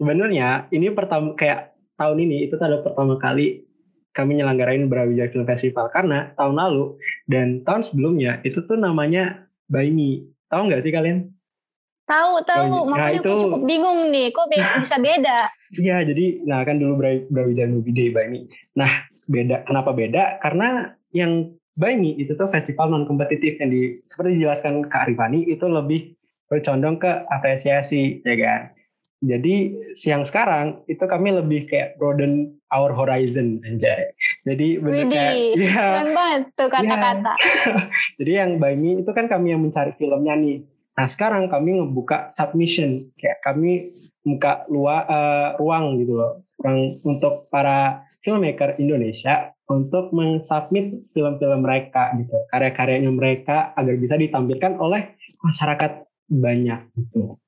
sebenarnya 0.00 0.72
ini 0.72 0.88
pertama 0.96 1.36
kayak 1.36 1.71
tahun 1.96 2.18
ini 2.24 2.48
itu 2.48 2.54
adalah 2.56 2.84
pertama 2.84 3.16
kali 3.20 3.64
kami 4.12 4.36
nyelenggarain 4.38 4.86
Brawijaya 4.92 5.32
Film 5.32 5.48
Festival 5.48 5.88
karena 5.88 6.36
tahun 6.36 6.60
lalu 6.60 7.00
dan 7.28 7.64
tahun 7.64 7.82
sebelumnya 7.88 8.44
itu 8.44 8.60
tuh 8.64 8.76
namanya 8.76 9.48
Me. 9.72 10.28
Tahu 10.52 10.68
nggak 10.68 10.84
sih 10.84 10.92
kalian? 10.92 11.32
Tahu, 12.04 12.44
tahu. 12.44 12.92
Nah, 12.92 12.92
Makanya 12.92 13.24
itu, 13.24 13.30
aku 13.32 13.42
cukup 13.48 13.62
bingung 13.64 14.12
nih, 14.12 14.28
kok 14.36 14.52
bisa 14.84 14.96
beda? 15.00 15.48
Iya, 15.72 16.04
jadi 16.04 16.44
nah 16.44 16.60
kan 16.60 16.76
dulu 16.76 17.00
Brawijaya 17.32 17.68
Movie 17.72 17.96
Day 17.96 18.12
Me. 18.12 18.44
Nah, 18.76 19.08
beda. 19.32 19.64
Kenapa 19.64 19.96
beda? 19.96 20.36
Karena 20.44 20.92
yang 21.16 21.56
Me 21.72 22.12
itu 22.20 22.36
tuh 22.36 22.52
festival 22.52 22.92
non 22.92 23.08
kompetitif 23.08 23.56
yang 23.56 23.72
di 23.72 23.96
seperti 24.04 24.36
dijelaskan 24.36 24.92
Kak 24.92 25.08
Arifani 25.08 25.48
itu 25.48 25.64
lebih 25.64 26.12
bercondong 26.52 27.00
ke 27.00 27.24
apresiasi, 27.32 28.20
ya 28.20 28.36
kan? 28.36 28.60
Jadi 29.22 29.78
siang 29.94 30.26
sekarang 30.26 30.82
itu 30.90 31.06
kami 31.06 31.30
lebih 31.30 31.70
kayak 31.70 31.94
broaden 31.94 32.58
our 32.74 32.90
horizon 32.90 33.62
anjay. 33.62 34.10
Jadi 34.42 34.82
benar 34.82 35.06
kayak 35.06 35.54
ya. 35.62 36.02
banget 36.10 36.42
tuh 36.58 36.66
iya. 36.66 36.74
kata-kata. 36.74 37.32
Ya. 37.38 37.74
Jadi 38.18 38.32
yang 38.34 38.50
by 38.58 38.74
me 38.74 38.98
itu 38.98 39.10
kan 39.14 39.30
kami 39.30 39.54
yang 39.54 39.62
mencari 39.62 39.94
filmnya 39.94 40.34
nih. 40.34 40.66
Nah 40.98 41.06
sekarang 41.06 41.46
kami 41.46 41.78
ngebuka 41.78 42.34
submission 42.34 43.14
kayak 43.14 43.38
kami 43.46 43.94
buka 44.26 44.66
luar 44.66 45.06
uh, 45.06 45.48
ruang 45.56 46.02
gitu 46.02 46.18
loh, 46.18 46.42
ruang 46.58 46.98
untuk 47.06 47.46
para 47.46 48.02
filmmaker 48.26 48.74
Indonesia 48.78 49.54
untuk 49.70 50.12
mensubmit 50.12 51.00
film-film 51.16 51.64
mereka 51.64 52.12
gitu, 52.18 52.36
karya-karyanya 52.52 53.08
mereka 53.08 53.72
agar 53.74 53.94
bisa 53.96 54.20
ditampilkan 54.20 54.76
oleh 54.78 55.16
masyarakat 55.40 56.06
banyak 56.28 56.80
gitu. 56.92 57.40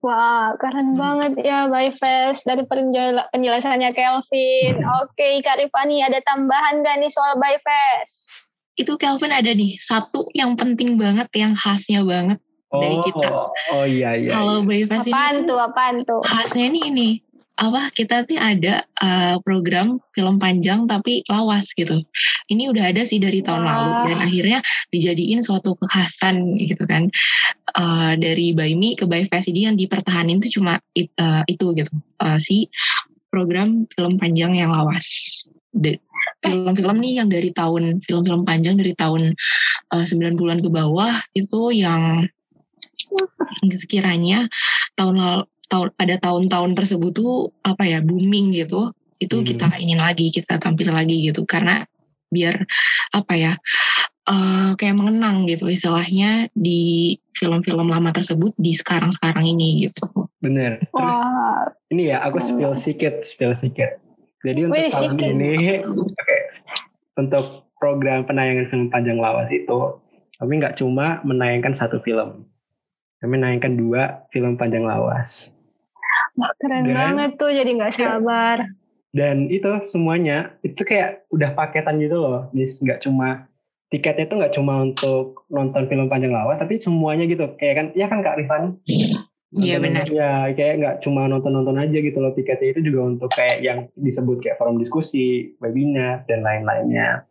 Wah, 0.00 0.56
keren 0.56 0.96
hmm. 0.96 1.00
banget 1.00 1.32
ya 1.44 1.68
Fest 1.92 2.48
dari 2.48 2.64
penjelasannya 2.64 3.92
Kelvin. 3.92 4.80
Hmm. 4.80 5.04
Oke, 5.04 5.44
Kak 5.44 5.60
Rifani 5.60 6.00
ada 6.00 6.24
tambahan 6.24 6.80
gak 6.80 7.04
nih 7.04 7.12
soal 7.12 7.36
Fest? 7.36 8.32
Itu 8.80 8.96
Kelvin 8.96 9.28
ada 9.28 9.52
nih, 9.52 9.76
satu 9.76 10.32
yang 10.32 10.56
penting 10.56 10.96
banget, 10.96 11.28
yang 11.36 11.52
khasnya 11.52 12.00
banget 12.00 12.40
oh, 12.72 12.80
dari 12.80 12.96
kita. 13.04 13.28
Oh 13.76 13.84
iya 13.84 14.16
iya. 14.16 14.40
Kalau 14.40 14.64
iya. 14.72 14.88
Fest 14.88 15.04
ini 15.04 15.12
apaan 15.12 15.36
tuh, 15.44 15.58
apaan 15.60 15.96
tuh? 16.08 16.20
Khasnya 16.24 16.64
ini 16.72 16.80
ini, 16.88 17.08
apa 17.60 17.92
kita 17.92 18.24
tuh 18.24 18.40
ada 18.40 18.88
uh, 19.04 19.36
program 19.44 20.00
film 20.16 20.40
panjang 20.40 20.88
tapi 20.88 21.20
lawas 21.28 21.68
gitu. 21.76 22.00
Ini 22.48 22.72
udah 22.72 22.88
ada 22.88 23.04
sih 23.04 23.20
dari 23.20 23.44
tahun 23.44 23.68
Wah. 23.68 23.68
lalu 23.68 23.90
dan 24.08 24.18
akhirnya 24.24 24.58
dijadiin 24.88 25.44
suatu 25.44 25.76
kekhasan 25.76 26.56
gitu 26.56 26.88
kan. 26.88 27.12
Uh, 27.76 28.16
dari 28.16 28.56
Baimi 28.56 28.96
ke 28.96 29.04
By 29.04 29.28
Fest 29.28 29.52
ini 29.52 29.68
yang 29.68 29.76
dipertahanin 29.76 30.40
tuh 30.40 30.50
cuma 30.56 30.80
it, 30.96 31.12
uh, 31.20 31.44
itu 31.44 31.76
gitu. 31.76 31.92
Uh, 32.16 32.40
si 32.40 32.72
program 33.28 33.84
film 33.92 34.16
panjang 34.16 34.56
yang 34.56 34.72
lawas. 34.72 35.06
film-film 36.40 36.96
nih 37.04 37.20
yang 37.20 37.28
dari 37.28 37.52
tahun 37.52 38.00
film-film 38.00 38.48
panjang 38.48 38.80
dari 38.80 38.96
tahun 38.96 39.36
uh, 39.92 40.04
9 40.08 40.40
bulan 40.40 40.64
ke 40.64 40.72
bawah 40.72 41.12
itu 41.36 41.76
yang 41.76 42.24
sekiranya 43.76 44.48
tahun 44.96 45.20
lalu 45.20 45.44
tahun 45.70 45.94
pada 45.94 46.18
tahun-tahun 46.18 46.74
tersebut 46.74 47.12
tuh 47.14 47.54
apa 47.62 47.86
ya 47.86 47.98
booming 48.02 48.52
gitu 48.52 48.90
itu 49.22 49.36
hmm. 49.38 49.46
kita 49.46 49.66
ingin 49.78 50.00
lagi 50.02 50.28
kita 50.34 50.58
tampil 50.58 50.90
lagi 50.90 51.30
gitu 51.30 51.46
karena 51.46 51.86
biar 52.30 52.62
apa 53.14 53.34
ya 53.38 53.52
uh, 54.30 54.70
kayak 54.78 54.96
mengenang 54.96 55.46
gitu 55.50 55.66
istilahnya 55.66 56.46
di 56.54 57.14
film-film 57.34 57.90
lama 57.90 58.10
tersebut 58.14 58.54
di 58.60 58.76
sekarang-sekarang 58.76 59.46
ini 59.48 59.88
gitu. 59.88 60.06
Bener. 60.38 60.78
Terus 60.92 61.18
wow. 61.18 61.72
ini 61.90 62.12
ya 62.14 62.22
aku 62.22 62.38
spill 62.38 62.76
sedikit, 62.78 63.26
spill 63.26 63.52
sedikit. 63.56 63.98
Jadi 64.40 64.68
untuk 64.68 64.80
Wih, 64.80 64.88
tahun 64.88 65.20
sikit. 65.20 65.30
ini, 65.36 65.52
oke, 65.84 66.16
okay, 66.16 66.40
untuk 67.20 67.44
program 67.76 68.24
penayangan 68.24 68.72
film 68.72 68.86
panjang 68.88 69.20
lawas 69.20 69.52
itu, 69.52 70.00
kami 70.40 70.52
nggak 70.64 70.80
cuma 70.80 71.20
menayangkan 71.28 71.76
satu 71.76 72.00
film, 72.00 72.48
kami 73.20 73.36
menayangkan 73.36 73.76
dua 73.76 74.24
film 74.32 74.56
panjang 74.56 74.88
lawas. 74.88 75.59
Wah 76.38 76.52
keren 76.60 76.86
Dan, 76.86 76.94
banget 76.94 77.30
tuh, 77.38 77.50
jadi 77.50 77.70
nggak 77.74 77.94
sabar 77.96 78.62
dan 79.10 79.50
itu 79.50 79.66
semuanya 79.90 80.54
itu 80.62 80.86
kayak 80.86 81.26
udah 81.34 81.50
paketan 81.58 81.98
gitu 81.98 82.14
loh 82.18 82.46
Nis 82.54 82.78
nggak 82.78 83.02
cuma 83.02 83.50
tiketnya 83.90 84.30
itu 84.30 84.34
nggak 84.38 84.54
cuma 84.54 84.86
untuk 84.86 85.42
nonton 85.50 85.90
film 85.90 86.06
panjang 86.06 86.30
lawas 86.30 86.62
tapi 86.62 86.78
semuanya 86.78 87.26
gitu 87.26 87.50
kayak 87.58 87.74
kan 87.74 87.86
ya 87.98 88.06
kan 88.06 88.22
kak 88.22 88.38
Rifan 88.38 88.78
Iya 89.50 89.82
benar. 89.82 90.06
Ya 90.06 90.46
kayak 90.54 90.74
nggak 90.78 90.96
cuma 91.02 91.26
nonton-nonton 91.26 91.74
aja 91.74 91.98
gitu 91.98 92.22
loh 92.22 92.30
tiketnya 92.38 92.70
itu 92.70 92.86
juga 92.86 93.10
untuk 93.10 93.34
kayak 93.34 93.58
yang 93.58 93.90
disebut 93.98 94.38
kayak 94.46 94.62
forum 94.62 94.78
diskusi, 94.78 95.58
webinar 95.58 96.22
dan 96.30 96.46
lain-lainnya. 96.46 97.26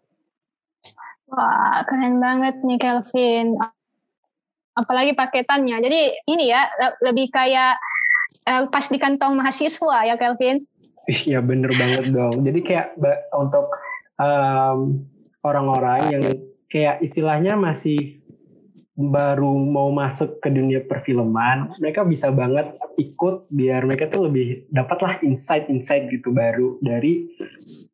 Wah 1.32 1.80
keren 1.88 2.20
banget 2.20 2.60
nih 2.60 2.76
Kelvin. 2.76 3.56
Apalagi 4.76 5.16
paketannya. 5.16 5.80
Jadi 5.80 6.00
ini 6.28 6.52
ya 6.52 6.68
lebih 7.00 7.32
kayak 7.32 7.80
uh, 8.50 8.66
pas 8.70 8.86
di 8.86 8.98
kantong 8.98 9.38
mahasiswa 9.38 9.98
ya 10.06 10.16
Kelvin. 10.18 10.66
Iya 11.10 11.42
bener 11.42 11.74
banget 11.74 12.14
dong. 12.14 12.46
Jadi 12.46 12.60
kayak 12.62 12.94
untuk 13.34 13.74
um, 14.22 15.10
orang-orang 15.42 16.02
yang 16.14 16.24
kayak 16.70 17.02
istilahnya 17.02 17.58
masih 17.58 18.22
baru 19.00 19.56
mau 19.56 19.96
masuk 19.96 20.44
ke 20.44 20.52
dunia 20.52 20.84
perfilman, 20.84 21.72
mereka 21.80 22.04
bisa 22.04 22.28
banget 22.36 22.76
ikut 23.00 23.48
biar 23.48 23.88
mereka 23.88 24.12
tuh 24.12 24.28
lebih 24.28 24.68
dapatlah 24.76 25.24
insight-insight 25.24 26.12
gitu 26.12 26.36
baru 26.36 26.76
dari 26.84 27.32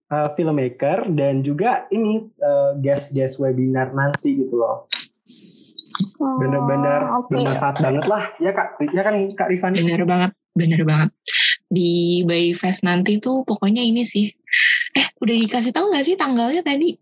uh, 0.10 0.34
filmmaker 0.34 1.06
dan 1.14 1.46
juga 1.46 1.86
ini 1.94 2.26
uh, 2.42 2.74
guest-guest 2.82 3.38
webinar 3.38 3.94
nanti 3.94 4.34
gitu 4.34 4.58
loh. 4.58 4.90
Oh, 6.20 6.40
Bener-bener 6.44 7.02
okay. 7.24 7.40
bermanfaat 7.40 7.76
banget 7.80 8.06
lah, 8.12 8.24
ya 8.44 8.52
kak, 8.52 8.80
ya 8.92 9.02
kan 9.04 9.16
kak 9.36 9.48
Rifan? 9.48 9.72
Bener 9.76 10.04
banget, 10.04 10.32
bener 10.56 10.82
banget 10.84 11.12
di 11.70 12.22
Bay 12.24 12.54
Fest 12.54 12.86
nanti 12.86 13.18
tuh 13.18 13.42
pokoknya 13.44 13.82
ini 13.82 14.06
sih. 14.06 14.30
Eh, 14.96 15.08
udah 15.20 15.36
dikasih 15.36 15.74
tahu 15.74 15.92
nggak 15.92 16.06
sih 16.06 16.16
tanggalnya 16.16 16.62
tadi? 16.62 16.96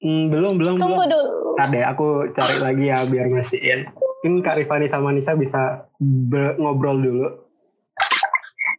Hmm, 0.00 0.30
belum, 0.30 0.60
belum. 0.60 0.76
Tunggu 0.78 1.04
belum. 1.04 1.12
dulu. 1.12 1.50
Ada, 1.60 1.96
aku 1.96 2.06
cari 2.36 2.56
lagi 2.60 2.84
ya 2.92 3.04
biar 3.08 3.26
mastiin. 3.32 3.88
Mungkin 3.96 4.44
Kak 4.44 4.60
Rifani 4.60 4.86
sama 4.88 5.12
Nisa 5.12 5.32
bisa 5.36 5.88
ngobrol 6.60 7.00
dulu. 7.00 7.26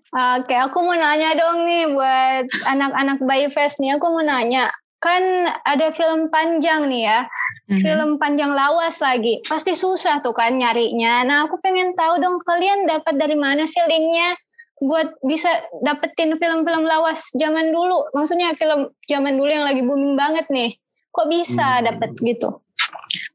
Oke, 0.08 0.56
aku 0.56 0.78
mau 0.82 0.96
nanya 0.96 1.36
dong 1.36 1.68
nih 1.68 1.94
buat 1.94 2.46
anak-anak 2.66 3.20
Bay 3.28 3.50
Fest 3.52 3.84
nih. 3.84 3.98
Aku 4.00 4.08
mau 4.14 4.24
nanya, 4.24 4.72
kan 4.98 5.22
ada 5.62 5.94
film 5.94 6.34
panjang 6.34 6.90
nih 6.90 7.06
ya 7.06 7.20
mm-hmm. 7.68 7.84
film 7.84 8.10
panjang 8.16 8.52
lawas 8.56 9.04
lagi. 9.04 9.44
Pasti 9.44 9.76
susah 9.76 10.24
tuh 10.24 10.34
kan 10.34 10.56
nyarinya. 10.56 11.28
Nah 11.28 11.38
aku 11.46 11.60
pengen 11.60 11.94
tahu 11.94 12.20
dong 12.24 12.40
kalian 12.44 12.88
dapat 12.88 13.20
dari 13.20 13.36
mana 13.36 13.68
sih 13.68 13.84
linknya 13.86 14.36
buat 14.78 15.18
bisa 15.26 15.50
dapetin 15.82 16.38
film-film 16.38 16.86
lawas 16.86 17.34
zaman 17.34 17.74
dulu? 17.74 18.14
Maksudnya 18.14 18.54
film 18.54 18.94
zaman 19.10 19.34
dulu 19.36 19.50
yang 19.50 19.66
lagi 19.66 19.82
booming 19.82 20.14
banget 20.14 20.46
nih. 20.54 20.78
Kok 21.10 21.28
bisa 21.34 21.82
hmm. 21.82 21.84
dapet 21.90 22.12
gitu? 22.22 22.62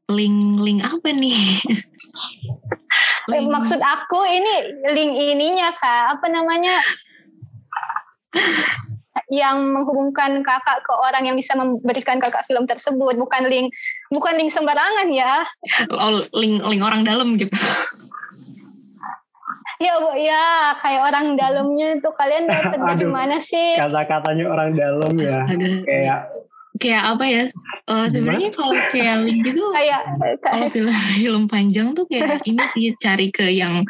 Link 0.07 0.59
link 0.63 0.79
apa 0.87 1.09
nih? 1.11 1.59
Link. 3.27 3.47
maksud 3.55 3.79
aku 3.83 4.23
ini 4.23 4.53
link 4.95 5.11
ininya 5.35 5.75
kak. 5.75 6.15
Apa 6.19 6.31
namanya? 6.31 6.79
Yang 9.33 9.57
menghubungkan 9.65 10.45
kakak 10.45 10.85
ke 10.85 10.93
orang 10.93 11.25
yang 11.25 11.33
bisa 11.33 11.57
memberikan 11.57 12.21
kakak 12.21 12.45
film 12.45 12.69
tersebut. 12.69 13.17
Bukan 13.17 13.49
link 13.49 13.73
bukan 14.13 14.33
link 14.37 14.53
sembarangan 14.53 15.09
ya. 15.09 15.41
Oh, 15.89 16.21
link 16.37 16.61
link 16.61 16.81
orang 16.85 17.01
dalam 17.01 17.35
gitu. 17.35 17.51
Ya 19.81 19.99
bu 19.99 20.15
ya 20.15 20.77
kayak 20.79 21.01
orang 21.11 21.35
dalamnya 21.35 21.97
itu. 21.97 22.09
Kalian 22.13 22.45
dapat 22.47 22.79
dari 22.79 23.07
mana 23.09 23.37
sih? 23.41 23.75
kata-katanya 23.75 24.45
orang 24.47 24.69
dalam 24.77 25.11
ya. 25.17 25.43
Kayak 25.83 26.19
kayak 26.77 27.03
apa 27.03 27.25
ya? 27.25 27.43
Uh, 27.89 28.07
sebenarnya 28.07 28.49
kalau 28.53 28.77
kayak 28.93 29.25
link 29.25 29.43
gitu 29.43 29.63
kayak 29.73 30.01
kalau 30.39 30.69
film 30.69 30.93
film 31.19 31.43
panjang 31.49 31.91
tuh 31.97 32.05
kayak 32.07 32.39
ini 32.49 32.63
sih 32.77 32.93
cari 33.01 33.33
ke 33.33 33.49
yang 33.49 33.83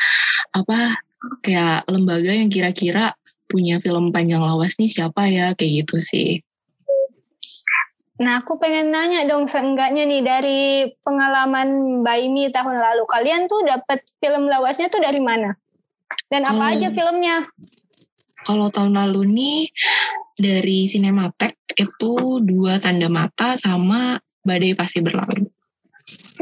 apa 0.55 0.97
kayak 1.43 1.87
lembaga 1.87 2.31
yang 2.31 2.49
kira-kira 2.51 3.15
punya 3.47 3.77
film 3.77 4.09
panjang 4.09 4.41
lawas 4.41 4.73
nih 4.81 4.89
siapa 4.89 5.29
ya 5.29 5.53
kayak 5.53 5.85
gitu 5.85 6.01
sih. 6.01 6.41
Nah, 8.21 8.45
aku 8.45 8.61
pengen 8.61 8.93
nanya 8.93 9.25
dong 9.25 9.49
seenggaknya 9.49 10.05
nih 10.05 10.21
dari 10.21 10.61
pengalaman 11.01 12.01
Baimi 12.05 12.53
tahun 12.53 12.77
lalu. 12.77 13.09
Kalian 13.09 13.49
tuh 13.49 13.65
dapat 13.65 14.05
film 14.21 14.45
lawasnya 14.45 14.93
tuh 14.93 15.01
dari 15.01 15.17
mana? 15.17 15.57
Dan 16.29 16.45
apa 16.45 16.61
hmm. 16.69 16.73
aja 16.77 16.87
filmnya? 16.93 17.35
Kalau 18.45 18.69
tahun 18.69 18.93
lalu 18.93 19.21
nih 19.33 19.59
dari 20.37 20.85
Cinematek 20.85 21.57
itu 21.73 22.43
dua 22.43 22.77
tanda 22.77 23.09
mata 23.09 23.57
sama 23.57 24.21
Badai 24.45 24.77
Pasti 24.77 25.01
Berlalu. 25.01 25.49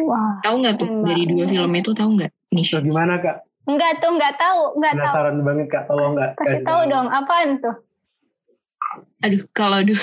Wah. 0.03 0.43
Tahu 0.43 0.55
nggak 0.59 0.75
tuh 0.75 0.89
dari 1.07 1.23
dua 1.23 1.45
film 1.47 1.71
itu 1.77 1.91
tahu 1.95 2.09
nggak? 2.19 2.31
Nih. 2.51 2.65
Gimana 2.67 3.21
kak? 3.21 3.47
Enggak 3.69 4.01
tuh, 4.01 4.09
enggak 4.17 4.33
tahu, 4.41 4.61
enggak 4.81 4.93
tahu. 4.97 5.13
Penasaran 5.13 5.37
banget 5.45 5.67
Kak, 5.69 5.83
tolong 5.85 6.11
enggak. 6.17 6.31
Kasih 6.41 6.59
tahu 6.65 6.81
dong, 6.89 7.07
apaan 7.13 7.49
tuh? 7.61 7.75
Aduh, 9.21 9.45
kalau 9.53 9.79
dua, 9.85 10.01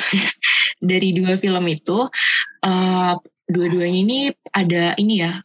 dari 0.77 1.17
dua 1.17 1.41
film 1.41 1.65
itu, 1.69 2.09
uh, 2.65 3.15
dua-duanya 3.49 3.99
ini 4.05 4.19
ada 4.53 4.93
ini 5.01 5.25
ya, 5.25 5.41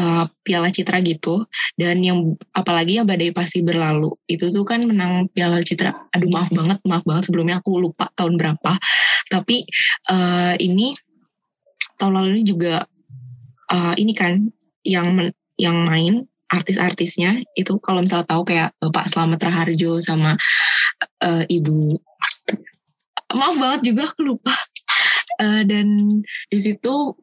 uh, 0.00 0.24
Piala 0.44 0.68
Citra 0.68 1.00
gitu, 1.00 1.48
dan 1.80 2.04
yang 2.04 2.36
apalagi 2.52 3.00
yang 3.00 3.06
Badai 3.08 3.32
Pasti 3.32 3.64
Berlalu, 3.64 4.12
itu 4.28 4.52
tuh 4.52 4.64
kan 4.66 4.84
menang 4.84 5.32
Piala 5.32 5.64
Citra. 5.64 5.94
Aduh 6.12 6.28
maaf 6.28 6.50
banget, 6.52 6.78
maaf 6.84 7.04
banget. 7.06 7.30
Sebelumnya 7.30 7.64
aku 7.64 7.80
lupa 7.80 8.10
tahun 8.18 8.36
berapa. 8.36 8.76
Tapi 9.32 9.64
uh, 10.12 10.54
ini 10.60 10.92
tahun 11.96 12.12
lalu 12.20 12.28
ini 12.40 12.44
juga 12.44 12.84
uh, 13.70 13.94
ini 13.96 14.12
kan 14.12 14.52
yang 14.84 15.16
men, 15.16 15.32
yang 15.56 15.86
main 15.88 16.28
artis-artisnya. 16.52 17.40
Itu 17.56 17.80
kalau 17.80 18.04
misalnya 18.04 18.28
tahu 18.28 18.42
kayak 18.44 18.76
Bapak 18.78 19.08
Slamet 19.08 19.40
Raharjo 19.40 19.98
sama 20.02 20.36
uh, 21.24 21.44
Ibu 21.48 21.98
maaf 23.34 23.56
banget 23.58 23.80
juga 23.92 24.02
aku 24.10 24.20
lupa 24.34 24.54
uh, 25.42 25.62
dan 25.66 25.86
di 26.50 26.58
situ 26.58 27.14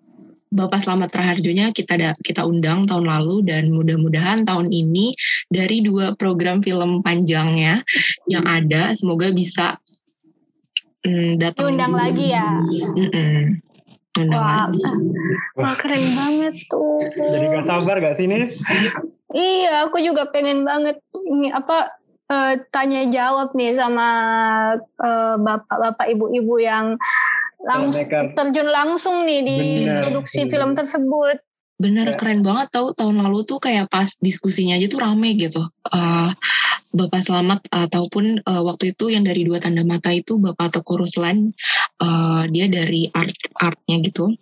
Bapak 0.51 0.83
Slamet 0.83 1.15
Raharjonya 1.15 1.71
kita 1.71 1.95
da, 1.95 2.11
kita 2.19 2.43
undang 2.43 2.83
tahun 2.83 3.07
lalu 3.07 3.47
dan 3.47 3.71
mudah-mudahan 3.71 4.43
tahun 4.43 4.67
ini 4.67 5.15
dari 5.47 5.79
dua 5.79 6.11
program 6.19 6.59
film 6.59 6.99
panjangnya 6.99 7.79
yang 8.27 8.43
ada 8.43 8.91
semoga 8.91 9.31
bisa 9.31 9.79
mm, 11.07 11.39
datang 11.39 11.79
undang 11.79 11.95
lagi 11.95 12.35
ya. 12.35 12.51
Mm 12.51 13.09
-mm. 13.15 13.39
Wah, 14.27 14.67
wah 15.55 15.73
keren 15.79 16.19
banget 16.19 16.67
tuh. 16.67 16.99
Jadi 17.15 17.47
gak 17.55 17.63
sabar 17.63 17.95
gak 18.03 18.19
sih 18.19 18.27
Nis? 18.27 18.59
Iya, 19.31 19.87
aku 19.87 20.03
juga 20.03 20.27
pengen 20.35 20.67
banget 20.67 20.99
ini 21.15 21.47
apa 21.47 21.95
uh, 22.31 22.53
tanya 22.71 23.03
jawab 23.11 23.51
nih 23.51 23.75
sama 23.75 24.07
uh, 24.79 25.35
bapak-bapak 25.35 26.07
ibu-ibu 26.15 26.55
yang 26.63 26.95
langsung 27.61 28.09
terjun 28.33 28.69
langsung 28.71 29.27
nih 29.27 29.41
di 29.45 29.59
bener, 29.85 30.01
produksi 30.01 30.47
bener. 30.47 30.51
film 30.55 30.71
tersebut. 30.73 31.37
Bener 31.81 32.13
ya. 32.13 32.17
keren 32.17 32.45
banget 32.45 32.77
tau 32.77 32.93
tahun 32.93 33.25
lalu 33.25 33.45
tuh 33.45 33.57
kayak 33.57 33.89
pas 33.89 34.05
diskusinya 34.21 34.77
aja 34.77 34.87
tuh 34.89 35.01
rame 35.01 35.33
gitu. 35.37 35.61
Uh, 35.89 36.29
Bapak 36.91 37.23
Selamat 37.23 37.63
ataupun 37.71 38.43
uh, 38.43 38.61
waktu 38.67 38.91
itu 38.91 39.07
yang 39.15 39.23
dari 39.23 39.47
dua 39.47 39.63
tanda 39.63 39.81
mata 39.87 40.11
itu 40.11 40.37
Bapak 40.37 40.75
Toko 40.75 40.99
Ruslan 40.99 41.55
uh, 42.03 42.43
dia 42.51 42.67
dari 42.67 43.07
art 43.15 43.33
artnya 43.57 43.97
gitu. 44.03 44.35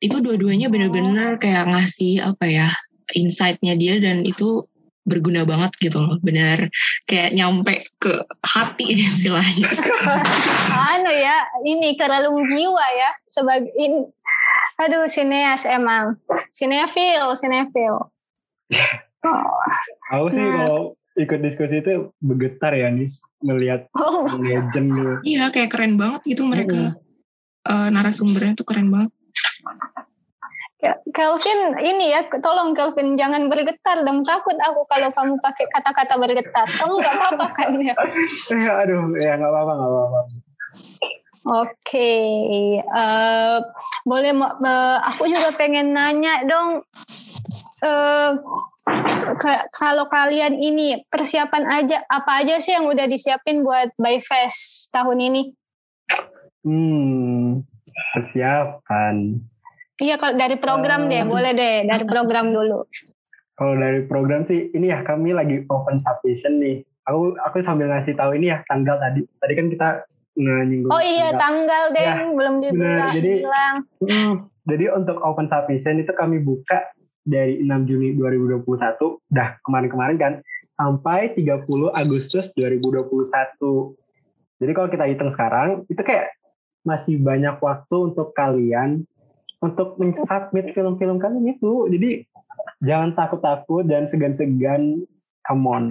Itu 0.00 0.24
dua-duanya 0.24 0.72
bener-bener 0.72 1.36
kayak 1.36 1.68
ngasih 1.68 2.24
apa 2.24 2.46
ya 2.48 2.68
insight-nya 3.14 3.74
dia 3.74 3.98
dan 3.98 4.22
itu 4.22 4.69
berguna 5.04 5.48
banget 5.48 5.72
gitu 5.80 5.98
loh 5.98 6.16
benar 6.20 6.68
kayak 7.08 7.32
nyampe 7.32 7.88
ke 7.96 8.24
hati 8.44 8.94
istilahnya 9.06 9.68
anu 10.70 11.12
ya 11.12 11.36
ini 11.64 11.96
keralung 11.96 12.44
jiwa 12.44 12.86
ya 12.96 13.10
sebagai 13.24 13.72
in, 13.80 14.08
aduh 14.80 15.08
sineas 15.08 15.64
emang 15.68 16.20
Sinefil, 16.50 17.24
sinefil. 17.38 18.10
oh. 19.24 19.62
Aku 20.10 20.26
sih 20.34 20.42
nah. 20.42 20.66
kalau 20.66 20.98
ikut 21.14 21.38
diskusi 21.38 21.78
itu 21.78 22.10
bergetar 22.18 22.74
ya 22.74 22.90
nih 22.90 23.06
melihat 23.46 23.86
oh. 24.02 24.26
legend 24.42 24.98
gitu. 24.98 25.12
Iya 25.22 25.54
kayak 25.54 25.70
keren 25.70 25.94
banget 25.94 26.34
gitu 26.34 26.42
mereka. 26.46 26.98
Hmm. 26.98 26.98
Uh, 27.60 27.88
narasumbernya 27.94 28.58
tuh 28.58 28.66
keren 28.66 28.90
banget. 28.90 29.12
Kelvin 31.12 31.76
ini 31.84 32.16
ya, 32.16 32.24
tolong 32.40 32.72
Kelvin 32.72 33.12
jangan 33.12 33.52
bergetar 33.52 34.00
dong. 34.00 34.24
Takut 34.24 34.56
aku 34.56 34.88
kalau 34.88 35.12
kamu 35.12 35.34
pakai 35.44 35.68
kata-kata 35.68 36.16
bergetar. 36.16 36.64
Kamu 36.64 37.04
gak 37.04 37.14
apa-apa 37.20 37.46
kan 37.52 37.76
ya? 37.76 37.92
Aduh, 38.84 39.12
ya 39.20 39.36
gak 39.36 39.50
apa-apa, 39.50 39.72
gak 39.76 39.90
apa-apa. 39.92 40.20
Oke, 41.40 41.72
okay. 41.72 42.84
uh, 42.84 43.00
eh, 43.00 43.58
boleh 44.04 44.36
uh, 44.36 44.98
aku 45.08 45.24
juga 45.24 45.56
pengen 45.56 45.96
nanya 45.96 46.44
dong. 46.44 46.84
Uh, 47.80 48.36
kalau 49.72 50.04
kalian 50.12 50.60
ini 50.60 51.00
persiapan 51.08 51.64
aja 51.64 52.04
apa 52.12 52.44
aja 52.44 52.60
sih 52.60 52.76
yang 52.76 52.84
udah 52.84 53.08
disiapin 53.08 53.64
buat 53.64 53.88
Byfest 53.96 54.92
tahun 54.92 55.18
ini? 55.32 55.42
Hmm, 56.60 57.64
persiapan. 58.12 59.40
Iya 60.00 60.16
kalau 60.16 60.34
dari 60.40 60.56
program 60.56 61.06
uh, 61.06 61.08
deh, 61.12 61.22
boleh 61.28 61.52
deh 61.52 61.76
dari 61.84 62.04
program 62.08 62.56
dulu. 62.56 62.88
Kalau 63.54 63.74
dari 63.76 64.08
program 64.08 64.48
sih 64.48 64.72
ini 64.72 64.88
ya 64.88 65.04
kami 65.04 65.36
lagi 65.36 65.60
open 65.68 66.00
submission 66.00 66.56
nih. 66.56 66.80
Aku 67.04 67.36
aku 67.44 67.60
sambil 67.60 67.92
ngasih 67.92 68.16
tahu 68.16 68.32
ini 68.40 68.48
ya 68.48 68.64
tanggal 68.64 68.96
tadi. 68.96 69.20
Tadi 69.40 69.52
kan 69.52 69.66
kita 69.68 69.88
nyinggung. 70.40 70.92
Oh 70.92 71.02
iya 71.02 71.36
tanggal, 71.36 71.92
tanggal 71.92 71.96
deh, 71.96 72.06
ya, 72.06 72.16
belum 72.32 72.54
dibilang. 72.64 73.12
Jadi, 73.12 73.32
hmm, 74.08 74.32
jadi 74.64 74.84
untuk 74.96 75.20
open 75.20 75.46
submission 75.50 76.00
itu 76.00 76.12
kami 76.16 76.40
buka 76.40 76.88
dari 77.26 77.60
6 77.60 77.88
Juni 77.88 78.16
2021, 78.16 79.20
dah 79.28 79.60
kemarin-kemarin 79.68 80.16
kan, 80.16 80.32
sampai 80.80 81.36
30 81.36 81.92
Agustus 81.92 82.48
2021. 82.56 83.92
Jadi 84.60 84.72
kalau 84.76 84.88
kita 84.88 85.04
hitung 85.08 85.32
sekarang, 85.32 85.84
itu 85.88 86.00
kayak 86.00 86.32
masih 86.84 87.20
banyak 87.20 87.60
waktu 87.60 87.96
untuk 88.12 88.32
kalian 88.32 89.04
untuk 89.60 89.96
mensubmit 90.00 90.72
film-film 90.72 91.20
kalian 91.20 91.56
itu. 91.56 91.88
Jadi 91.92 92.10
jangan 92.84 93.12
takut-takut 93.16 93.84
dan 93.84 94.08
segan-segan. 94.08 95.04
Come 95.44 95.64
on. 95.68 95.84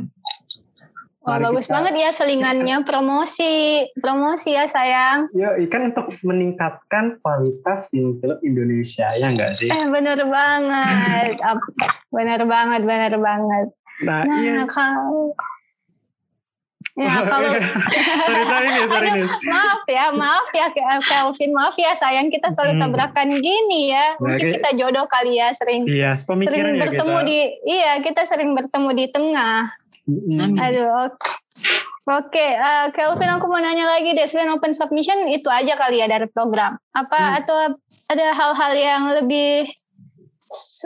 Wah 1.20 1.36
Mari 1.36 1.52
bagus 1.52 1.68
kita, 1.68 1.74
banget 1.76 1.94
ya 2.00 2.10
selingannya 2.16 2.76
promosi 2.88 3.52
promosi 4.00 4.56
ya 4.56 4.64
sayang. 4.66 5.28
Ya 5.36 5.52
ikan 5.68 5.92
untuk 5.92 6.16
meningkatkan 6.24 7.20
kualitas 7.20 7.92
film-film 7.92 8.40
Indonesia 8.40 9.04
ya 9.20 9.28
enggak 9.28 9.60
sih? 9.60 9.68
Eh 9.68 9.86
benar 9.92 10.16
banget, 10.24 11.36
benar 12.10 12.42
banget, 12.48 12.82
benar 12.88 13.14
banget. 13.20 13.68
Nah, 14.08 14.24
nah 14.24 14.40
iya. 14.40 14.64
kalau 14.72 15.36
Ya 16.98 17.22
kalau 17.28 17.54
sorry, 18.28 18.44
sorry, 18.50 18.70
sorry, 18.90 19.10
Aduh, 19.14 19.30
maaf 19.46 19.82
ya, 19.86 20.06
maaf 20.10 20.48
ya 20.52 20.68
Kelvin, 21.06 21.52
maaf 21.54 21.76
ya 21.78 21.92
sayang 21.94 22.34
kita 22.34 22.50
selalu 22.54 22.78
hmm. 22.78 22.82
tabrakan 22.82 23.30
gini 23.40 23.94
ya. 23.94 24.18
Mungkin 24.18 24.46
nah, 24.50 24.54
kita 24.58 24.70
jodoh 24.78 25.06
kali 25.06 25.38
ya 25.38 25.54
sering 25.54 25.86
iya, 25.86 26.18
sering 26.18 26.76
ya 26.76 26.82
bertemu 26.82 27.18
kita. 27.22 27.30
di 27.30 27.40
iya 27.70 27.92
kita 28.02 28.22
sering 28.26 28.52
bertemu 28.58 28.90
di 28.98 29.06
tengah. 29.14 29.70
Hmm. 30.10 30.58
Aduh, 30.58 30.90
oke. 31.08 31.30
Oke, 32.10 32.58
uh, 32.58 32.90
Kelvin 32.90 33.30
aku 33.38 33.46
mau 33.46 33.62
nanya 33.62 33.86
lagi 33.86 34.18
deh 34.18 34.26
selain 34.26 34.50
open 34.50 34.74
submission 34.74 35.30
itu 35.30 35.46
aja 35.46 35.78
kali 35.78 36.02
ya 36.02 36.10
dari 36.10 36.26
program. 36.26 36.82
Apa 36.98 37.20
hmm. 37.22 37.40
atau 37.46 37.58
ada 38.10 38.28
hal-hal 38.34 38.74
yang 38.74 39.04
lebih 39.14 39.70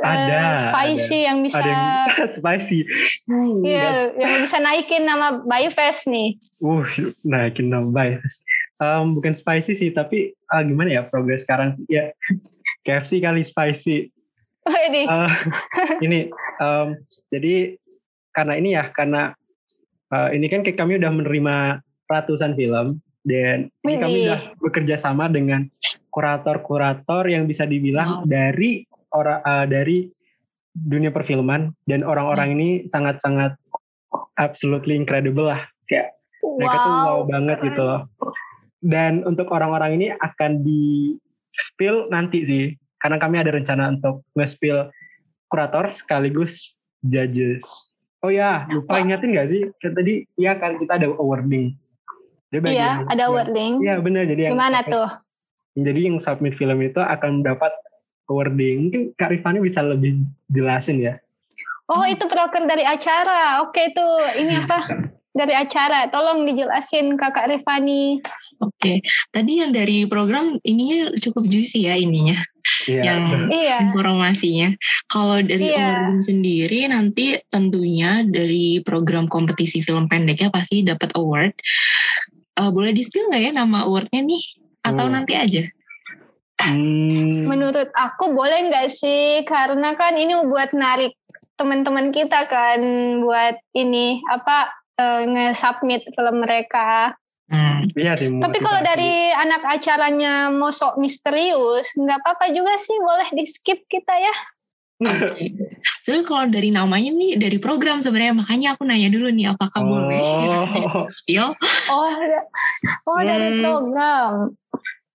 ada 0.04 0.60
spicy 0.60 1.24
ada. 1.24 1.28
yang 1.32 1.38
bisa 1.40 1.60
ada 1.64 1.72
yang, 1.72 2.28
spicy. 2.36 2.80
Iya 3.64 3.88
hmm, 4.12 4.20
yang 4.20 4.34
bisa 4.44 4.58
naikin 4.60 5.04
nama 5.08 5.40
Byfest 5.40 6.12
nih. 6.12 6.36
Uh 6.60 6.84
naikin 7.24 7.72
nama 7.72 7.88
Byfest. 7.88 8.44
Um, 8.84 9.16
bukan 9.16 9.32
spicy 9.32 9.72
sih 9.80 9.90
tapi 9.96 10.36
uh, 10.52 10.60
gimana 10.60 11.00
ya 11.00 11.02
progres 11.08 11.48
sekarang? 11.48 11.80
Ya 11.88 12.12
KFC 12.86 13.24
kali 13.24 13.40
spicy. 13.40 14.12
Oh, 14.68 14.80
ini. 14.92 15.04
Uh, 15.08 15.32
ini 16.06 16.20
um, 16.60 17.00
jadi 17.32 17.80
karena 18.36 18.54
ini 18.60 18.70
ya 18.76 18.92
karena 18.92 19.32
uh, 20.12 20.30
ini 20.36 20.52
kan 20.52 20.68
kami 20.68 21.00
udah 21.00 21.12
menerima 21.12 21.80
ratusan 22.12 22.60
film 22.60 23.00
dan 23.24 23.72
ini 23.88 23.96
kami 23.96 24.18
udah 24.28 24.60
bekerja 24.60 25.00
sama 25.00 25.32
dengan 25.32 25.64
kurator-kurator 26.12 27.32
yang 27.32 27.48
bisa 27.48 27.64
dibilang 27.64 28.22
wow. 28.22 28.28
dari 28.28 28.84
orang 29.14 29.40
uh, 29.46 29.66
dari 29.70 30.10
dunia 30.74 31.14
perfilman 31.14 31.70
dan 31.86 32.02
orang-orang 32.02 32.58
ini 32.58 32.70
sangat-sangat 32.90 33.54
absolutely 34.42 34.98
incredible 34.98 35.48
lah. 35.50 35.62
Kayak 35.86 36.18
wow. 36.42 36.58
mereka 36.58 36.78
tuh 36.78 36.94
wow 36.94 37.20
banget 37.30 37.58
gitu 37.62 37.82
loh. 37.82 38.02
Dan 38.84 39.24
untuk 39.24 39.48
orang-orang 39.54 40.02
ini 40.02 40.08
akan 40.12 40.66
di 40.66 41.16
spill 41.56 42.04
nanti 42.10 42.44
sih 42.44 42.66
karena 43.00 43.22
kami 43.22 43.40
ada 43.40 43.54
rencana 43.54 43.94
untuk 43.94 44.26
nge-spill 44.36 44.90
kurator 45.48 45.94
sekaligus 45.94 46.74
judges. 47.06 47.96
Oh 48.24 48.32
ya 48.32 48.64
lupa 48.72 49.04
ingetin 49.04 49.36
gak 49.36 49.52
sih? 49.52 49.68
Tadi 49.78 50.24
ya 50.40 50.56
kan 50.58 50.80
kita 50.80 50.98
ada 50.98 51.12
awarding. 51.16 51.76
Iya 52.50 53.06
ada 53.10 53.30
awarding. 53.30 53.84
Iya 53.84 54.00
benar 54.02 54.26
jadi 54.30 54.54
gimana 54.54 54.82
yang 54.86 54.94
tuh? 54.94 55.10
jadi 55.74 56.00
yang 56.06 56.18
submit 56.22 56.54
film 56.56 56.80
itu 56.86 57.02
akan 57.02 57.42
mendapat 57.42 57.74
wording. 58.28 58.90
Mungkin 58.90 59.02
Kak 59.20 59.32
Rifani 59.32 59.60
bisa 59.64 59.84
lebih 59.84 60.24
jelasin 60.52 61.00
ya. 61.00 61.20
Oh 61.92 62.08
itu 62.08 62.24
proker 62.28 62.64
dari 62.64 62.88
acara. 62.88 63.64
Oke 63.64 63.92
itu 63.92 64.06
ini 64.40 64.54
apa? 64.56 64.88
Dari 65.34 65.54
acara. 65.54 66.08
Tolong 66.08 66.48
dijelasin 66.48 67.20
Kakak 67.20 67.52
Rifani. 67.52 68.24
Oke, 68.64 69.04
tadi 69.36 69.60
yang 69.60 69.76
dari 69.76 70.08
program 70.08 70.56
ini 70.64 71.12
cukup 71.20 71.52
juicy 71.52 71.84
ya 71.84 72.00
ininya, 72.00 72.40
yeah. 72.88 73.04
yang 73.04 73.24
iya. 73.52 73.92
informasinya. 73.92 74.72
Kalau 75.12 75.44
dari 75.44 75.76
yeah. 75.76 76.08
award 76.08 76.24
sendiri 76.24 76.88
nanti 76.88 77.36
tentunya 77.52 78.24
dari 78.24 78.80
program 78.86 79.28
kompetisi 79.28 79.84
film 79.84 80.08
pendeknya 80.08 80.48
pasti 80.48 80.80
dapat 80.86 81.12
award. 81.20 81.52
Uh, 82.56 82.72
boleh 82.72 82.96
di 82.96 83.04
spill 83.04 83.28
nggak 83.28 83.42
ya 83.42 83.52
nama 83.52 83.84
awardnya 83.84 84.22
nih? 84.24 84.44
Atau 84.86 85.12
hmm. 85.12 85.14
nanti 85.18 85.34
aja? 85.36 85.64
Hmm. 86.62 87.50
Menurut 87.50 87.90
aku 87.98 88.32
boleh 88.32 88.70
nggak 88.70 88.88
sih? 88.92 89.44
Karena 89.44 89.98
kan 89.98 90.16
ini 90.16 90.38
buat 90.48 90.72
narik 90.72 91.18
teman-teman 91.58 92.10
kita 92.10 92.50
kan 92.50 92.80
buat 93.22 93.58
ini 93.78 94.22
apa 94.30 94.74
uh, 94.98 95.22
nge-submit 95.28 96.06
film 96.14 96.42
mereka. 96.42 97.14
Hmm, 97.52 97.86
iya 97.94 98.18
sih. 98.18 98.32
Tapi 98.40 98.58
kalau 98.64 98.82
dari 98.82 99.30
anak 99.36 99.62
acaranya 99.68 100.50
mau 100.50 100.74
sok 100.74 100.98
misterius, 100.98 101.94
nggak 101.94 102.24
apa-apa 102.24 102.50
juga 102.50 102.74
sih, 102.80 102.98
boleh 102.98 103.30
di 103.36 103.44
skip 103.46 103.86
kita 103.86 104.16
ya. 104.16 104.36
Tapi 106.08 106.20
kalau 106.24 106.48
dari 106.48 106.72
namanya 106.72 107.12
nih 107.12 107.36
dari 107.36 107.58
program 107.60 108.00
sebenarnya 108.00 108.40
makanya 108.40 108.68
aku 108.78 108.88
nanya 108.88 109.12
dulu 109.12 109.28
nih 109.36 109.52
apakah 109.52 109.82
oh. 109.84 109.88
boleh? 109.90 110.24
oh, 111.92 112.08
oh 113.12 113.20
dari 113.22 113.54
hmm. 113.54 113.60
program 113.60 114.56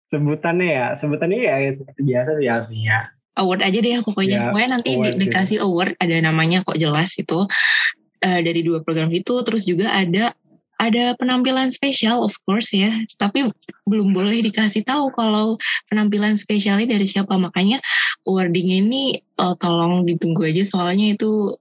sebutannya 0.08 0.68
ya 0.68 0.86
sebutannya 0.96 1.40
ya 1.44 1.56
seperti 1.76 2.00
biasa 2.02 2.30
sih 2.40 2.48
artinya 2.48 3.12
award 3.38 3.62
aja 3.62 3.78
deh 3.78 4.02
pokoknya. 4.02 4.36
Ya, 4.36 4.42
pokoknya 4.50 4.68
nanti 4.74 4.90
award 4.98 5.14
di, 5.14 5.20
dikasih 5.30 5.58
award 5.62 5.94
ada 6.02 6.16
namanya 6.18 6.66
kok 6.66 6.76
jelas 6.76 7.14
itu. 7.16 7.46
Uh, 8.18 8.42
dari 8.42 8.66
dua 8.66 8.82
program 8.82 9.14
itu 9.14 9.46
terus 9.46 9.62
juga 9.62 9.94
ada 9.94 10.34
ada 10.74 11.14
penampilan 11.14 11.70
spesial 11.70 12.26
of 12.26 12.34
course 12.42 12.74
ya. 12.74 12.90
Tapi 13.14 13.46
belum 13.86 14.10
boleh 14.10 14.42
dikasih 14.42 14.82
tahu 14.82 15.14
kalau 15.14 15.54
penampilan 15.86 16.34
spesialnya 16.34 16.98
dari 16.98 17.06
siapa. 17.06 17.38
Makanya 17.38 17.78
awarding 18.26 18.68
ini 18.74 19.22
uh, 19.38 19.54
tolong 19.54 20.02
ditunggu 20.02 20.50
aja. 20.50 20.66
Soalnya 20.66 21.14
itu 21.14 21.54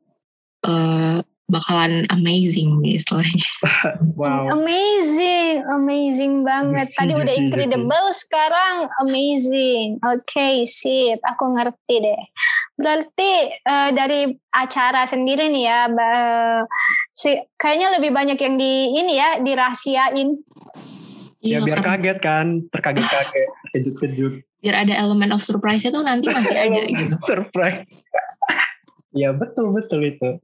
uh, 0.66 1.22
bakalan 1.48 2.04
amazing 2.12 2.84
istilahnya. 2.84 3.48
wow. 4.20 4.52
Amazing, 4.52 5.64
amazing 5.72 6.34
banget. 6.44 6.92
Tadi 6.92 7.16
udah 7.16 7.36
incredible, 7.40 8.08
sekarang 8.12 8.92
amazing. 9.00 9.96
Oke, 10.04 10.28
okay, 10.28 10.56
sip. 10.68 11.24
Aku 11.24 11.56
ngerti 11.56 12.04
deh. 12.04 12.22
Berarti 12.76 13.32
uh, 13.64 13.90
dari 13.96 14.36
acara 14.52 15.08
sendiri 15.08 15.48
nih 15.48 15.64
ya, 15.72 15.80
uh, 15.88 16.62
si, 17.16 17.40
kayaknya 17.56 17.96
lebih 17.96 18.12
banyak 18.12 18.38
yang 18.38 18.56
di 18.60 18.74
ini 19.00 19.14
ya 19.16 19.40
dirahasiain. 19.40 20.36
Ya, 21.40 21.64
biar 21.64 21.80
kaget 21.80 22.20
kan, 22.20 22.68
terkaget-kaget, 22.76 23.50
kejut-kejut. 23.74 24.34
Biar 24.60 24.84
ada 24.84 24.94
elemen 25.00 25.32
of 25.32 25.40
surprise 25.40 25.88
itu 25.88 25.96
nanti 26.04 26.28
masih 26.28 26.60
ada 26.60 26.82
gitu. 27.00 27.16
surprise. 27.24 28.04
ya 29.16 29.32
betul 29.34 29.72
betul 29.74 30.04
itu 30.04 30.38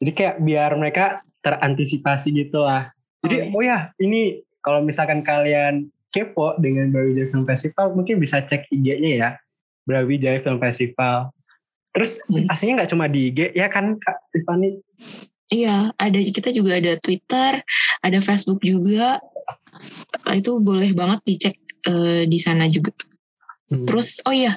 jadi 0.00 0.12
kayak 0.12 0.36
biar 0.42 0.70
mereka 0.76 1.24
terantisipasi 1.44 2.32
gitu 2.32 2.64
lah. 2.64 2.90
Jadi 3.24 3.52
oh, 3.52 3.60
oh 3.60 3.62
ya 3.64 3.92
ini 4.00 4.40
kalau 4.64 4.80
misalkan 4.80 5.20
kalian 5.20 5.88
kepo 6.14 6.56
dengan 6.62 6.88
Brawijaya 6.94 7.28
Film 7.34 7.44
Festival 7.44 7.92
mungkin 7.92 8.22
bisa 8.22 8.40
cek 8.44 8.70
IG-nya 8.72 9.12
ya. 9.18 9.30
Brawijaya 9.84 10.40
Film 10.40 10.60
Festival. 10.62 11.34
Terus 11.94 12.18
Hmm. 12.26 12.50
aslinya 12.50 12.82
nggak 12.82 12.90
cuma 12.90 13.06
di 13.06 13.30
IG 13.30 13.54
ya 13.54 13.70
kan 13.70 14.00
Kak 14.02 14.18
Tiffany? 14.34 14.82
Iya, 15.52 15.92
ada 16.00 16.18
kita 16.18 16.50
juga 16.50 16.80
ada 16.80 16.96
Twitter, 16.98 17.60
ada 18.00 18.18
Facebook 18.24 18.64
juga. 18.64 19.20
Itu 20.32 20.58
boleh 20.58 20.90
banget 20.96 21.20
dicek 21.28 21.54
eh, 21.84 22.24
di 22.24 22.38
sana 22.40 22.66
juga. 22.72 22.90
Hmm. 23.74 23.86
Terus 23.86 24.22
oh 24.22 24.34
iya, 24.34 24.54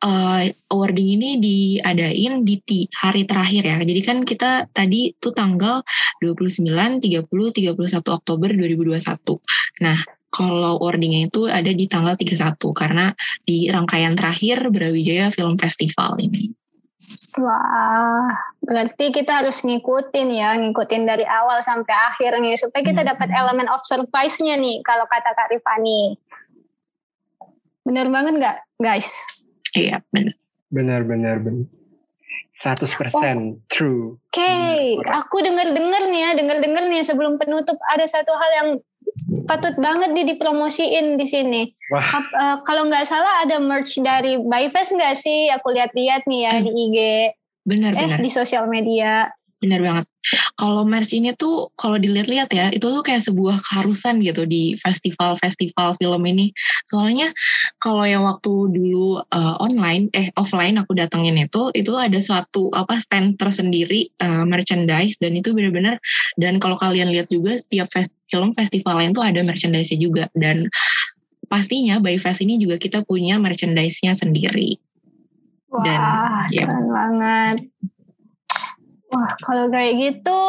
eh, 0.00 0.42
awarding 0.72 1.08
ini 1.20 1.30
diadain 1.38 2.42
di 2.42 2.56
ti- 2.64 2.88
hari 2.96 3.28
terakhir 3.28 3.62
ya. 3.64 3.78
Jadi 3.84 4.00
kan 4.00 4.18
kita 4.24 4.72
tadi 4.72 5.12
tuh 5.20 5.36
tanggal 5.36 5.84
29, 6.24 6.98
30, 6.98 7.52
31 7.52 8.10
Oktober 8.10 8.48
2021. 8.50 9.38
Nah, 9.84 9.98
kalau 10.34 10.82
awardingnya 10.82 11.30
itu 11.30 11.46
ada 11.46 11.70
di 11.70 11.86
tanggal 11.86 12.18
31 12.18 12.74
karena 12.74 13.14
di 13.46 13.70
rangkaian 13.70 14.18
terakhir 14.18 14.66
Brawijaya 14.72 15.30
Film 15.30 15.54
Festival 15.60 16.18
ini. 16.18 16.50
Wah, 17.34 18.30
berarti 18.62 19.10
kita 19.10 19.42
harus 19.42 19.66
ngikutin 19.66 20.28
ya, 20.38 20.54
ngikutin 20.54 21.02
dari 21.02 21.26
awal 21.26 21.58
sampai 21.62 21.90
akhir 21.90 22.38
nih, 22.38 22.54
supaya 22.54 22.82
kita 22.86 23.02
Hmm. 23.02 23.10
dapat 23.10 23.28
elemen 23.34 23.66
of 23.74 23.82
surprise-nya 23.82 24.54
nih, 24.54 24.78
kalau 24.86 25.02
kata 25.10 25.34
Kak 25.34 25.50
Rifani. 25.50 26.14
Bener 27.84 28.08
banget 28.08 28.40
nggak, 28.40 28.56
guys? 28.78 29.22
Iya, 29.72 30.00
benar. 30.08 30.34
Benar 30.68 31.00
benar 31.04 31.36
benar. 31.38 31.68
100% 32.54 33.66
true. 33.68 34.16
Oke, 34.30 34.40
Hmm, 34.40 35.02
aku 35.04 35.42
denger-denger 35.42 36.02
nih 36.08 36.20
ya, 36.22 36.30
denger-denger 36.34 36.84
nih 36.86 37.02
sebelum 37.02 37.34
penutup 37.36 37.76
ada 37.90 38.06
satu 38.06 38.30
hal 38.30 38.50
yang 38.54 38.68
patut 39.44 39.74
banget 39.76 40.10
nih 40.10 40.34
dipromosiin 40.34 41.18
di 41.18 41.26
sini. 41.26 41.62
Wah, 41.90 42.02
Ap- 42.14 42.30
eh, 42.32 42.56
kalau 42.62 42.86
nggak 42.86 43.04
salah 43.04 43.42
ada 43.42 43.58
merch 43.58 43.98
dari 43.98 44.38
Byfest 44.38 44.94
nggak 44.94 45.14
sih? 45.14 45.50
Aku 45.50 45.70
lihat-lihat 45.70 46.24
nih 46.24 46.40
ya 46.40 46.52
Hmm. 46.56 46.64
di 46.64 46.70
IG, 46.72 46.98
Benar, 47.64 47.90
eh 47.92 48.06
benar. 48.06 48.18
di 48.22 48.30
sosial 48.30 48.64
media. 48.66 49.28
Benar 49.58 49.80
banget. 49.82 50.04
Kalau 50.56 50.86
merch 50.88 51.12
ini 51.12 51.36
tuh 51.36 51.72
kalau 51.76 52.00
dilihat-lihat 52.00 52.48
ya, 52.52 52.66
itu 52.72 52.84
tuh 52.84 53.02
kayak 53.04 53.22
sebuah 53.24 53.60
keharusan 53.60 54.24
gitu 54.24 54.48
di 54.48 54.74
festival-festival 54.80 55.96
film 56.00 56.22
ini. 56.24 56.50
Soalnya 56.88 57.32
kalau 57.82 58.04
yang 58.08 58.24
waktu 58.24 58.52
dulu 58.72 59.20
uh, 59.20 59.56
online, 59.60 60.08
eh 60.16 60.32
offline 60.34 60.80
aku 60.80 60.96
datengin 60.96 61.36
itu, 61.36 61.70
itu 61.76 61.92
ada 61.94 62.16
suatu 62.18 62.72
apa 62.72 63.00
stand 63.00 63.36
tersendiri 63.36 64.10
uh, 64.22 64.48
merchandise 64.48 65.16
dan 65.20 65.36
itu 65.36 65.52
benar-benar 65.52 66.00
dan 66.40 66.58
kalau 66.58 66.80
kalian 66.80 67.12
lihat 67.12 67.28
juga 67.30 67.58
setiap 67.60 67.90
fest, 67.92 68.10
film 68.32 68.56
festival 68.56 68.98
lain 68.98 69.12
tuh 69.12 69.22
ada 69.22 69.40
merchandise-nya 69.44 69.98
juga 70.00 70.24
dan 70.34 70.66
pastinya 71.46 72.00
by 72.02 72.16
Fest 72.18 72.42
ini 72.42 72.58
juga 72.58 72.80
kita 72.80 73.04
punya 73.06 73.38
merchandise-nya 73.38 74.16
sendiri. 74.18 74.80
Dan, 75.74 75.98
Wah, 75.98 76.46
ya. 76.54 76.70
keren 76.70 76.86
banget. 76.86 77.56
Wah, 79.14 79.30
kalau 79.46 79.70
kayak 79.70 79.94
gitu 79.94 80.40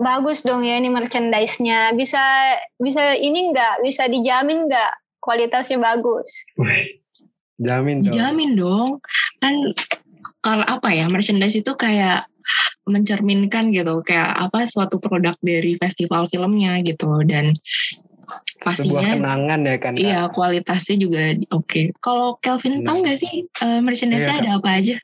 bagus 0.00 0.42
dong 0.42 0.66
ya 0.66 0.82
ini 0.82 0.90
merchandise-nya. 0.90 1.94
Bisa 1.94 2.58
bisa 2.82 3.14
ini 3.14 3.54
nggak? 3.54 3.86
Bisa 3.86 4.10
dijamin 4.10 4.66
nggak 4.66 4.90
kualitasnya 5.22 5.78
bagus? 5.78 6.44
jamin 7.60 8.00
dong. 8.02 8.10
Dijamin 8.10 8.50
dong. 8.56 8.90
Kan 9.38 9.54
kalau 10.40 10.64
apa 10.64 10.90
ya, 10.90 11.06
merchandise 11.06 11.54
itu 11.54 11.72
kayak 11.76 12.26
mencerminkan 12.88 13.70
gitu, 13.70 14.00
kayak 14.02 14.50
apa 14.50 14.64
suatu 14.66 14.98
produk 14.98 15.36
dari 15.44 15.76
festival 15.76 16.26
filmnya 16.32 16.80
gitu 16.82 17.22
dan 17.28 17.54
Sebuah 18.30 18.62
pastinya 18.62 19.10
kenangan 19.18 19.60
ya 19.66 19.76
kan 19.82 19.92
iya 19.98 20.20
kualitasnya 20.30 20.96
juga 21.02 21.34
oke. 21.50 21.90
Kalau 21.98 22.38
Kelvin 22.38 22.86
tahu 22.86 23.02
Benar. 23.02 23.02
nggak 23.02 23.18
sih 23.18 23.34
eh, 23.46 23.80
merchandise-nya 23.82 24.36
Iya, 24.38 24.42
ada 24.46 24.50
apa 24.62 24.70
aja? 24.78 24.96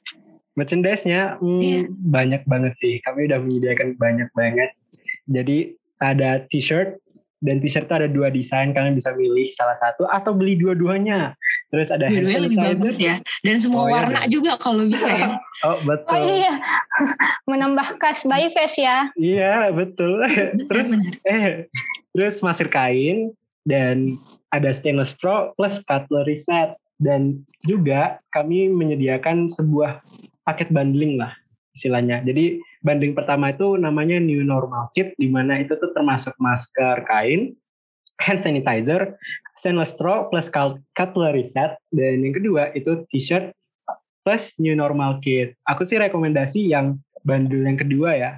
Merchandise-nya 0.56 1.36
hmm, 1.38 1.60
Iya. 1.62 1.80
banyak 1.92 2.42
banget 2.48 2.72
sih. 2.80 2.98
Kami 3.04 3.28
udah 3.28 3.38
menyediakan 3.38 3.94
banyak 3.96 4.28
banget. 4.32 4.72
Jadi 5.28 5.76
ada 6.00 6.44
t-shirt 6.48 6.96
dan 7.44 7.60
t-shirt 7.60 7.86
ada 7.88 8.08
dua 8.08 8.32
desain. 8.32 8.72
Kalian 8.72 8.96
bisa 8.96 9.12
milih 9.12 9.52
salah 9.52 9.76
satu 9.76 10.08
atau 10.08 10.32
beli 10.32 10.56
dua-duanya. 10.56 11.36
Terus 11.68 11.92
ada 11.92 12.08
Dua-duanya 12.08 12.40
lebih 12.48 12.58
bagus 12.58 12.96
ya. 12.96 13.20
Dan 13.44 13.60
semua 13.60 13.84
Oh, 13.84 13.88
iya 13.88 13.94
warna 14.00 14.20
dong. 14.24 14.32
juga 14.32 14.52
kalau 14.56 14.82
bisa 14.88 15.06
ya. 15.06 15.28
Oh 15.64 15.80
betul. 15.84 16.12
Oh 16.12 16.20
iya, 16.20 16.52
menambah 17.48 17.96
kas 17.96 18.24
Byfest 18.24 18.76
ya. 18.76 19.08
Iya 19.16 19.72
betul. 19.72 20.20
terus 20.68 20.88
Benar. 20.92 21.12
eh 21.24 21.44
terus 22.12 22.40
masker 22.40 22.68
kain 22.68 23.32
dan 23.64 24.16
ada 24.52 24.72
stainless 24.72 25.12
straw 25.12 25.52
plus 25.56 25.80
cutlery 25.84 26.36
set 26.36 26.76
dan 26.96 27.40
juga 27.64 28.20
kami 28.32 28.68
menyediakan 28.68 29.48
sebuah 29.48 30.00
paket 30.46 30.70
bundling 30.70 31.18
lah 31.18 31.34
istilahnya. 31.76 32.24
Jadi 32.24 32.62
bundling 32.80 33.12
pertama 33.12 33.52
itu 33.52 33.76
namanya 33.76 34.16
new 34.16 34.40
normal 34.40 34.88
kit 34.96 35.12
di 35.20 35.28
mana 35.28 35.60
itu 35.60 35.76
tuh 35.76 35.92
termasuk 35.92 36.32
masker 36.40 37.04
kain, 37.04 37.52
hand 38.22 38.40
sanitizer, 38.40 39.12
stainless 39.60 39.92
straw 39.92 40.30
plus 40.32 40.48
cut- 40.48 40.80
cutlery 40.96 41.44
set 41.44 41.76
dan 41.92 42.24
yang 42.24 42.32
kedua 42.32 42.72
itu 42.72 43.04
t-shirt 43.12 43.52
plus 44.24 44.56
new 44.56 44.72
normal 44.72 45.20
kit. 45.20 45.52
Aku 45.68 45.84
sih 45.84 46.00
rekomendasi 46.00 46.64
yang 46.64 46.96
bundle 47.26 47.66
yang 47.66 47.76
kedua 47.76 48.10
ya. 48.16 48.32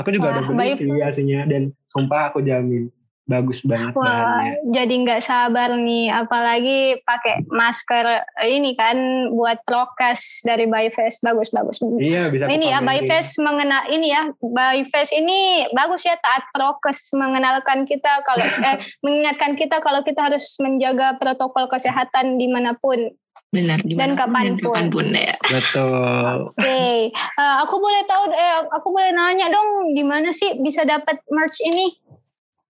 Aku 0.00 0.14
juga 0.14 0.32
Wah, 0.32 0.34
udah 0.40 0.44
beli 0.54 0.72
sih 0.80 0.88
aslinya 1.02 1.44
dan 1.44 1.74
sumpah 1.92 2.32
aku 2.32 2.40
jamin 2.40 2.88
bagus 3.24 3.62
banget 3.62 3.94
Wah, 3.94 4.04
bahannya. 4.04 4.74
jadi 4.74 4.94
nggak 5.06 5.22
sabar 5.22 5.70
nih, 5.72 6.10
apalagi 6.10 6.98
pakai 7.02 7.46
masker 7.46 8.26
ini 8.42 8.74
kan 8.74 8.96
buat 9.30 9.62
prokes 9.62 10.42
dari 10.42 10.66
Byfest 10.66 11.22
bagus-bagus. 11.22 11.78
Iya 11.96 12.26
bisa 12.28 12.50
Ini 12.50 12.74
ya. 12.74 12.82
Byfest 12.82 13.38
mengenal 13.38 13.86
ini 13.86 14.10
ya 14.10 14.26
Byfest 14.38 15.14
ini 15.14 15.62
bagus 15.70 16.02
ya 16.02 16.18
taat 16.18 16.50
prokes 16.50 17.14
mengenalkan 17.14 17.86
kita 17.86 18.22
kalau 18.26 18.42
eh, 18.66 18.82
mengingatkan 19.00 19.54
kita 19.54 19.78
kalau 19.78 20.02
kita 20.02 20.26
harus 20.26 20.58
menjaga 20.58 21.14
protokol 21.16 21.70
kesehatan 21.70 22.34
di 22.34 22.50
mana 22.50 22.74
pun. 22.74 23.14
Benar. 23.50 23.82
Dan 23.82 24.14
kapan 24.14 24.58
pun. 24.58 24.74
kapan 24.74 24.86
pun 24.90 25.06
ya. 25.10 25.34
Betul. 25.42 26.50
Oke, 26.54 27.10
Eh, 27.14 27.54
aku 27.62 27.78
boleh 27.78 28.02
tahu 28.06 28.30
eh 28.30 28.58
aku 28.68 28.88
boleh 28.90 29.10
nanya 29.10 29.50
dong 29.50 29.94
di 29.94 30.02
mana 30.02 30.30
sih 30.30 30.58
bisa 30.58 30.82
dapat 30.82 31.18
merch 31.30 31.58
ini? 31.62 31.94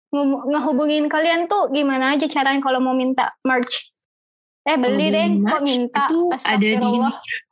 Nge- 0.09 0.45
Ngehubungin 0.49 1.05
kalian 1.05 1.45
tuh 1.45 1.69
gimana 1.69 2.17
aja 2.17 2.25
caranya 2.25 2.61
kalau 2.61 2.81
mau 2.81 2.97
minta 2.97 3.33
merch? 3.45 3.93
Eh 4.67 4.77
beli 4.77 5.09
deh, 5.09 5.39
kok 5.49 5.61
minta? 5.65 6.05
itu 6.05 6.21
ada 6.45 6.69
di 6.77 6.93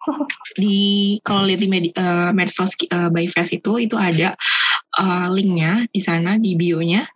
di 0.61 0.77
kalau 1.25 1.49
lihat 1.49 1.61
di 1.63 1.69
medi- 1.69 1.95
eh, 1.95 2.29
medsos 2.35 2.77
uh, 2.93 3.09
by 3.09 3.25
Fest 3.31 3.55
itu 3.55 3.81
itu 3.81 3.95
ada 3.97 4.37
eh, 5.01 5.27
linknya 5.33 5.87
di 5.89 6.01
sana 6.03 6.37
di 6.37 6.53
bionya 6.53 7.07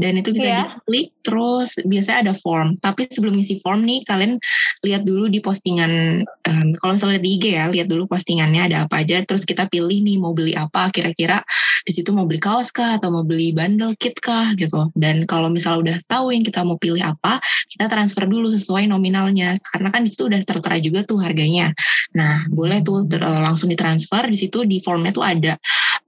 dan 0.00 0.16
itu 0.18 0.32
bisa 0.34 0.48
Iya. 0.50 0.62
diklik 0.80 1.08
terus 1.20 1.76
biasanya 1.84 2.18
ada 2.30 2.34
form. 2.34 2.74
Tapi 2.80 3.06
sebelum 3.06 3.36
isi 3.38 3.60
form 3.60 3.84
nih 3.86 4.02
kalian 4.08 4.40
lihat 4.82 5.02
dulu 5.04 5.28
di 5.28 5.38
postingan 5.44 6.24
em, 6.24 6.66
kalau 6.80 6.96
misalnya 6.96 7.20
di 7.20 7.36
IG 7.36 7.44
ya 7.54 7.68
lihat 7.68 7.86
dulu 7.86 8.08
postingannya 8.08 8.72
ada 8.72 8.76
apa 8.88 9.04
aja. 9.04 9.22
Terus 9.22 9.44
kita 9.44 9.68
pilih 9.68 10.00
nih 10.02 10.16
mau 10.18 10.32
beli 10.32 10.56
apa 10.56 10.88
kira-kira 10.90 11.44
di 11.84 11.92
situ 11.92 12.10
mau 12.12 12.24
beli 12.24 12.40
kaos 12.40 12.72
kah 12.72 12.96
atau 13.00 13.12
mau 13.12 13.24
beli 13.24 13.52
bundle 13.52 13.94
kit 14.00 14.16
kah 14.18 14.56
gitu. 14.56 14.88
Dan 14.96 15.28
kalau 15.28 15.52
misalnya 15.52 15.80
udah 15.80 15.96
tahu 16.08 16.32
yang 16.34 16.42
kita 16.42 16.64
mau 16.64 16.80
pilih 16.80 17.00
apa 17.04 17.38
kita 17.70 17.86
transfer 17.92 18.24
dulu 18.26 18.48
sesuai 18.50 18.88
nominalnya. 18.88 19.54
Karena 19.60 19.88
kan 19.92 20.02
di 20.02 20.10
situ 20.10 20.26
udah 20.26 20.40
tertera 20.42 20.76
juga 20.80 21.04
tuh 21.04 21.20
harganya. 21.20 21.70
Nah 22.16 22.48
boleh 22.50 22.80
tuh 22.82 23.04
ter- 23.06 23.22
eh, 23.22 23.40
langsung 23.44 23.68
ditransfer. 23.70 24.26
Di 24.32 24.38
situ 24.40 24.64
di 24.64 24.80
formnya 24.80 25.12
tuh 25.12 25.22
ada 25.24 25.54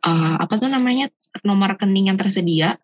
eh, 0.05 0.37
apa 0.39 0.55
tuh 0.59 0.71
namanya 0.71 1.09
nomor 1.47 1.75
rekening 1.75 2.13
yang 2.13 2.19
tersedia 2.21 2.77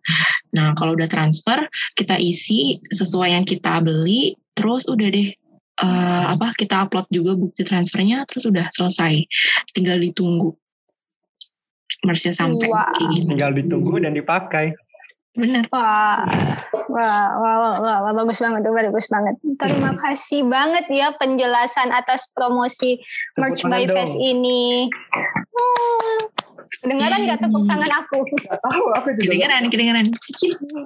nah 0.55 0.73
kalau 0.73 0.97
udah 0.97 1.11
transfer 1.11 1.69
kita 1.93 2.17
isi 2.17 2.81
sesuai 2.89 3.37
yang 3.37 3.45
kita 3.45 3.83
beli 3.85 4.39
terus 4.57 4.89
udah 4.89 5.09
deh 5.11 5.29
eh, 5.79 6.25
apa 6.33 6.55
kita 6.57 6.89
upload 6.89 7.07
juga 7.13 7.37
bukti 7.37 7.63
transfernya 7.67 8.25
terus 8.25 8.49
udah 8.49 8.71
selesai 8.73 9.23
tinggal 9.77 10.01
ditunggu 10.01 10.57
merchnya 12.05 12.33
sampai 12.35 12.69
kayak 12.69 13.09
gitu. 13.17 13.29
Tinggal 13.35 13.53
ditunggu 13.57 13.95
dan 14.03 14.13
dipakai. 14.15 14.77
bener 15.39 15.71
Wah, 15.71 16.27
wah, 16.91 17.31
wah, 17.39 17.57
wah, 17.63 17.75
wah, 17.79 17.97
wah, 18.03 18.13
bagus 18.17 18.43
banget 18.43 18.61
tuh, 18.67 18.75
bagus 18.75 19.07
banget. 19.07 19.35
Terima 19.39 19.95
kasih 19.95 20.43
banget 20.51 20.91
ya 20.91 21.15
penjelasan 21.15 21.95
atas 21.95 22.27
promosi 22.35 22.99
Tepuk 22.99 23.39
merch 23.39 23.63
by 23.71 23.87
dong. 23.87 23.95
Fest 23.95 24.19
ini. 24.19 24.91
Hmm. 24.91 26.48
Kedengaran 26.85 27.21
nggak 27.25 27.41
tepuk 27.41 27.65
tangan 27.65 27.93
aku? 28.05 28.19
Gak 28.45 28.61
tahu 28.61 28.85
aku 28.95 29.09
juga. 29.17 29.25
kedengeran 29.33 29.63
kedengeran 29.73 30.07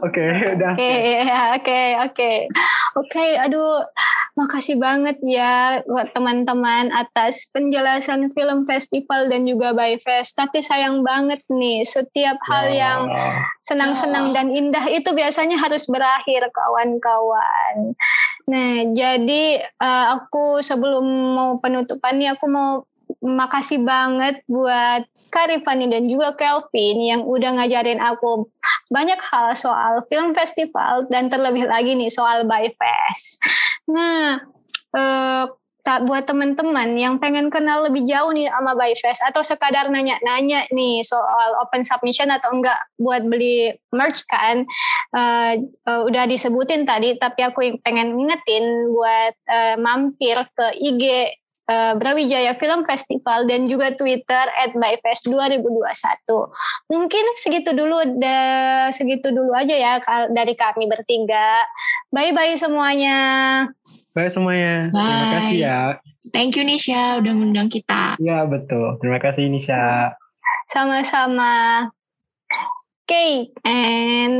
Oke, 0.03 0.24
udah. 0.57 0.72
Oke, 0.74 0.95
ya, 1.26 1.41
oke, 1.59 1.80
oke, 2.09 2.33
oke. 2.99 3.26
Aduh, 3.45 3.83
makasih 4.39 4.80
banget 4.80 5.18
ya 5.22 5.83
buat 5.85 6.14
teman-teman 6.16 6.89
atas 6.95 7.51
penjelasan 7.53 8.33
film 8.33 8.64
festival 8.64 9.28
dan 9.28 9.45
juga 9.45 9.74
by 9.76 9.99
Fest. 10.01 10.39
Tapi 10.39 10.62
sayang 10.64 11.05
banget 11.05 11.43
nih, 11.51 11.85
setiap 11.85 12.39
hal 12.49 12.66
yang 12.72 13.01
Wah. 13.11 13.43
senang-senang 13.61 14.33
dan 14.33 14.51
indah 14.51 14.87
itu 14.89 15.11
biasanya 15.12 15.61
harus 15.61 15.87
berakhir 15.91 16.49
kawan-kawan. 16.55 17.95
Nah, 18.49 18.72
jadi 18.91 19.62
eh, 19.62 20.07
aku 20.18 20.64
sebelum 20.64 21.05
mau 21.37 21.51
penutupan 21.62 22.18
nih 22.18 22.35
aku 22.35 22.47
mau 22.51 22.87
makasih 23.23 23.81
banget 23.87 24.43
buat 24.51 25.07
Karifani 25.33 25.89
dan 25.89 26.05
juga 26.05 26.37
Kelvin 26.37 27.01
yang 27.01 27.25
udah 27.25 27.57
ngajarin 27.57 28.05
aku 28.05 28.53
banyak 28.93 29.16
hal 29.16 29.57
soal 29.57 30.05
film 30.12 30.37
festival 30.37 31.09
dan 31.09 31.33
terlebih 31.33 31.64
lagi 31.64 31.97
nih 31.97 32.12
soal 32.12 32.45
Byfest. 32.45 33.41
Nah, 33.89 34.45
eh, 34.93 35.45
tak 35.83 36.07
buat 36.07 36.31
teman-teman 36.31 36.95
yang 36.95 37.18
pengen 37.18 37.51
kenal 37.51 37.83
lebih 37.91 38.07
jauh 38.07 38.31
nih 38.31 38.47
sama 38.47 38.79
Byfest 38.79 39.18
atau 39.27 39.43
sekadar 39.43 39.91
nanya-nanya 39.91 40.70
nih 40.70 41.03
soal 41.03 41.59
open 41.59 41.83
submission 41.83 42.31
atau 42.31 42.55
enggak 42.55 42.79
buat 43.03 43.27
beli 43.27 43.75
merch 43.91 44.23
kan 44.31 44.62
uh, 45.11 45.59
uh, 45.59 46.03
udah 46.07 46.31
disebutin 46.31 46.87
tadi 46.87 47.18
tapi 47.18 47.43
aku 47.43 47.83
pengen 47.83 48.14
ngingetin 48.14 48.95
buat 48.95 49.35
uh, 49.51 49.75
mampir 49.83 50.39
ke 50.55 50.66
IG 50.79 51.03
uh, 51.69 51.93
Brawijaya 51.99 52.57
Film 52.59 52.83
Festival 52.89 53.47
dan 53.47 53.71
juga 53.71 53.95
Twitter 53.95 54.47
at 54.59 54.73
Byfest 54.75 55.29
2021. 55.29 55.83
Mungkin 56.91 57.25
segitu 57.39 57.71
dulu, 57.77 57.99
da, 58.19 58.39
segitu 58.91 59.31
dulu 59.31 59.53
aja 59.55 59.75
ya 59.75 59.93
dari 60.33 60.55
kami 60.57 60.89
bertiga. 60.89 61.63
Bye-bye 62.11 62.59
semuanya. 62.59 63.19
Bye 64.13 64.29
semuanya. 64.29 64.93
Bye. 64.93 65.03
Terima 65.03 65.29
kasih 65.39 65.57
ya. 65.57 65.79
Thank 66.31 66.55
you 66.55 66.65
Nisha 66.65 67.19
udah 67.19 67.33
ngundang 67.33 67.73
kita. 67.73 68.17
Iya 68.21 68.47
betul. 68.47 69.01
Terima 69.01 69.19
kasih 69.19 69.49
Nisha. 69.49 70.15
Sama-sama. 70.71 71.89
Oke, 73.03 73.19
okay, 73.19 73.33
and 73.67 74.39